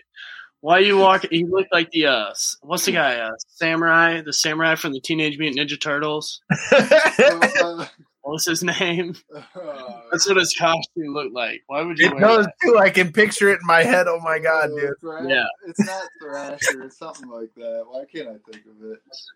[0.60, 1.26] why you walk?
[1.30, 3.18] He looked like the uh, what's the guy?
[3.18, 6.40] Uh, samurai, the samurai from the Teenage Mutant Ninja Turtles.
[8.32, 9.14] What was his name?
[9.36, 9.42] uh,
[10.10, 11.62] That's what his costume looked like.
[11.66, 12.54] Why would you it wear does that?
[12.64, 12.78] too.
[12.78, 14.06] I can picture it in my head.
[14.08, 14.90] Oh my god, uh, dude.
[15.00, 15.44] Thrash- Yeah.
[15.66, 16.82] It's not Thrasher.
[16.84, 17.84] It's something like that.
[17.86, 18.98] Why can't I think of it?
[19.06, 19.28] That's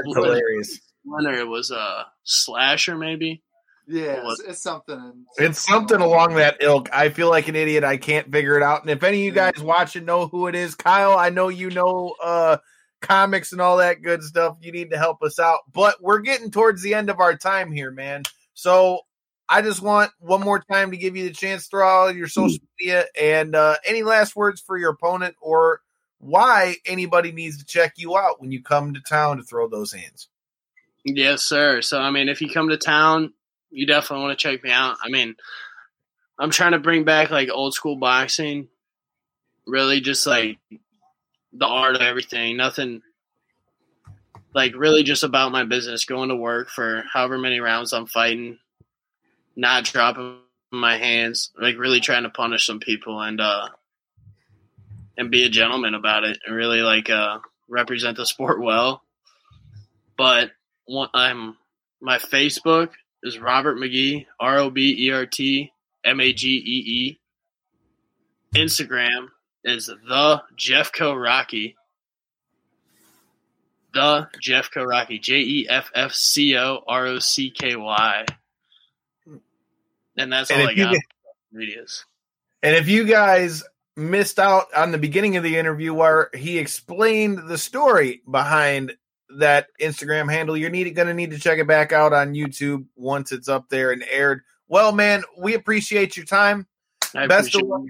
[0.00, 0.20] Splinter.
[0.22, 0.80] hilarious.
[1.06, 3.44] Splinter was a slasher, maybe.
[3.86, 4.40] Yeah, What?
[4.40, 5.24] it's, it's something.
[5.38, 6.88] It's something along that ilk.
[6.92, 7.84] I feel like an idiot.
[7.84, 8.80] I can't figure it out.
[8.80, 11.70] And if any of you guys watching know who it is, Kyle, I know you
[11.70, 12.56] know uh
[13.06, 14.56] comics and all that good stuff.
[14.60, 15.60] You need to help us out.
[15.72, 18.22] But we're getting towards the end of our time here, man.
[18.54, 19.00] So
[19.48, 22.28] I just want one more time to give you the chance to throw out your
[22.28, 25.80] social media and uh, any last words for your opponent or
[26.18, 29.92] why anybody needs to check you out when you come to town to throw those
[29.92, 30.28] hands.
[31.04, 31.82] Yes, sir.
[31.82, 33.32] So, I mean, if you come to town,
[33.70, 34.96] you definitely want to check me out.
[35.02, 35.36] I mean,
[36.38, 38.68] I'm trying to bring back like old school boxing,
[39.66, 40.58] really just like
[41.58, 42.56] the art of everything.
[42.56, 43.02] Nothing
[44.54, 48.58] like really just about my business, going to work for however many rounds I'm fighting,
[49.54, 50.38] not dropping
[50.70, 53.68] my hands, like really trying to punish some people and, uh,
[55.18, 57.38] and be a gentleman about it and really like, uh,
[57.68, 59.02] represent the sport well.
[60.16, 60.52] But
[60.86, 61.56] one, I'm
[62.00, 62.90] my Facebook
[63.22, 65.72] is Robert Magee, R O B E R T
[66.04, 67.20] M A G E E.
[68.54, 69.28] Instagram
[69.66, 71.76] is the Jeffco Rocky.
[73.92, 78.26] The Jeffco Rocky, J E F F C O R O C K Y.
[80.18, 80.92] And that's And all I got.
[80.92, 81.02] get-
[81.54, 82.04] Videos.
[82.62, 83.62] And if you guys
[83.96, 88.92] missed out on the beginning of the interview where he explained the story behind
[89.38, 92.84] that Instagram handle, you're need, going to need to check it back out on YouTube
[92.96, 94.42] once it's up there and aired.
[94.68, 96.66] Well, man, we appreciate your time.
[97.14, 97.82] I Best of luck.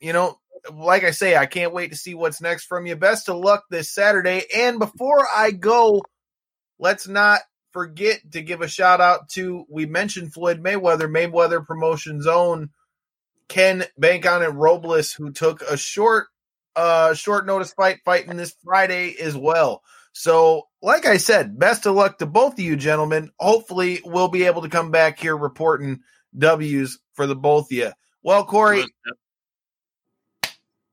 [0.00, 0.38] You know,
[0.72, 2.96] like I say, I can't wait to see what's next from you.
[2.96, 4.44] Best of luck this Saturday.
[4.54, 6.02] And before I go,
[6.78, 7.40] let's not
[7.72, 12.70] forget to give a shout out to we mentioned Floyd Mayweather, Mayweather Promotions own
[13.48, 16.26] Ken Bank on and Robles, who took a short
[16.74, 19.82] uh short notice fight fighting this Friday as well.
[20.12, 23.30] So, like I said, best of luck to both of you gentlemen.
[23.38, 26.00] Hopefully, we'll be able to come back here reporting
[26.36, 27.92] W's for the both of you.
[28.22, 28.84] Well, Corey,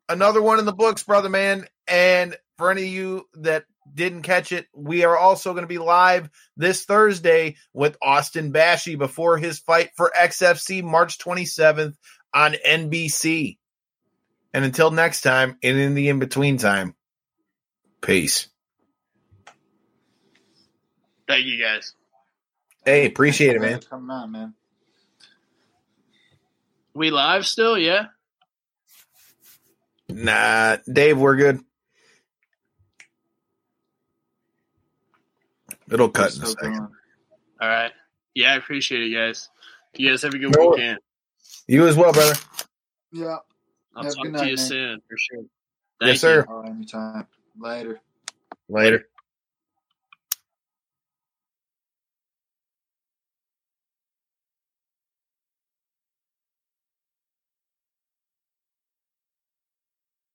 [0.09, 1.65] another one in the books, brother man.
[1.87, 5.77] And for any of you that didn't catch it, we are also going to be
[5.77, 11.95] live this Thursday with Austin Bashi before his fight for XFC March 27th
[12.33, 13.57] on NBC.
[14.53, 16.95] And until next time, and in the in between time,
[18.01, 18.47] peace.
[21.27, 21.93] Thank you guys.
[22.85, 23.79] Hey, appreciate it, man.
[23.89, 24.53] Come on, man.
[26.93, 27.77] We live still?
[27.77, 28.07] Yeah.
[30.09, 31.59] Nah, Dave, we're good.
[35.91, 36.77] It'll cut in a second.
[36.77, 36.91] going.
[37.61, 37.91] All right.
[38.33, 39.49] Yeah, I appreciate it, guys.
[39.95, 40.99] You guys have a good No- weekend.
[41.67, 42.33] You as well, brother.
[43.11, 43.37] Yeah.
[43.95, 44.65] I'll Have talk to night, you man.
[44.65, 45.39] soon for sure.
[45.41, 45.47] yes,
[45.99, 46.17] Thank you.
[46.17, 46.45] sir.
[46.49, 47.27] All right, anytime.
[47.59, 47.99] Later.
[48.69, 49.07] Later.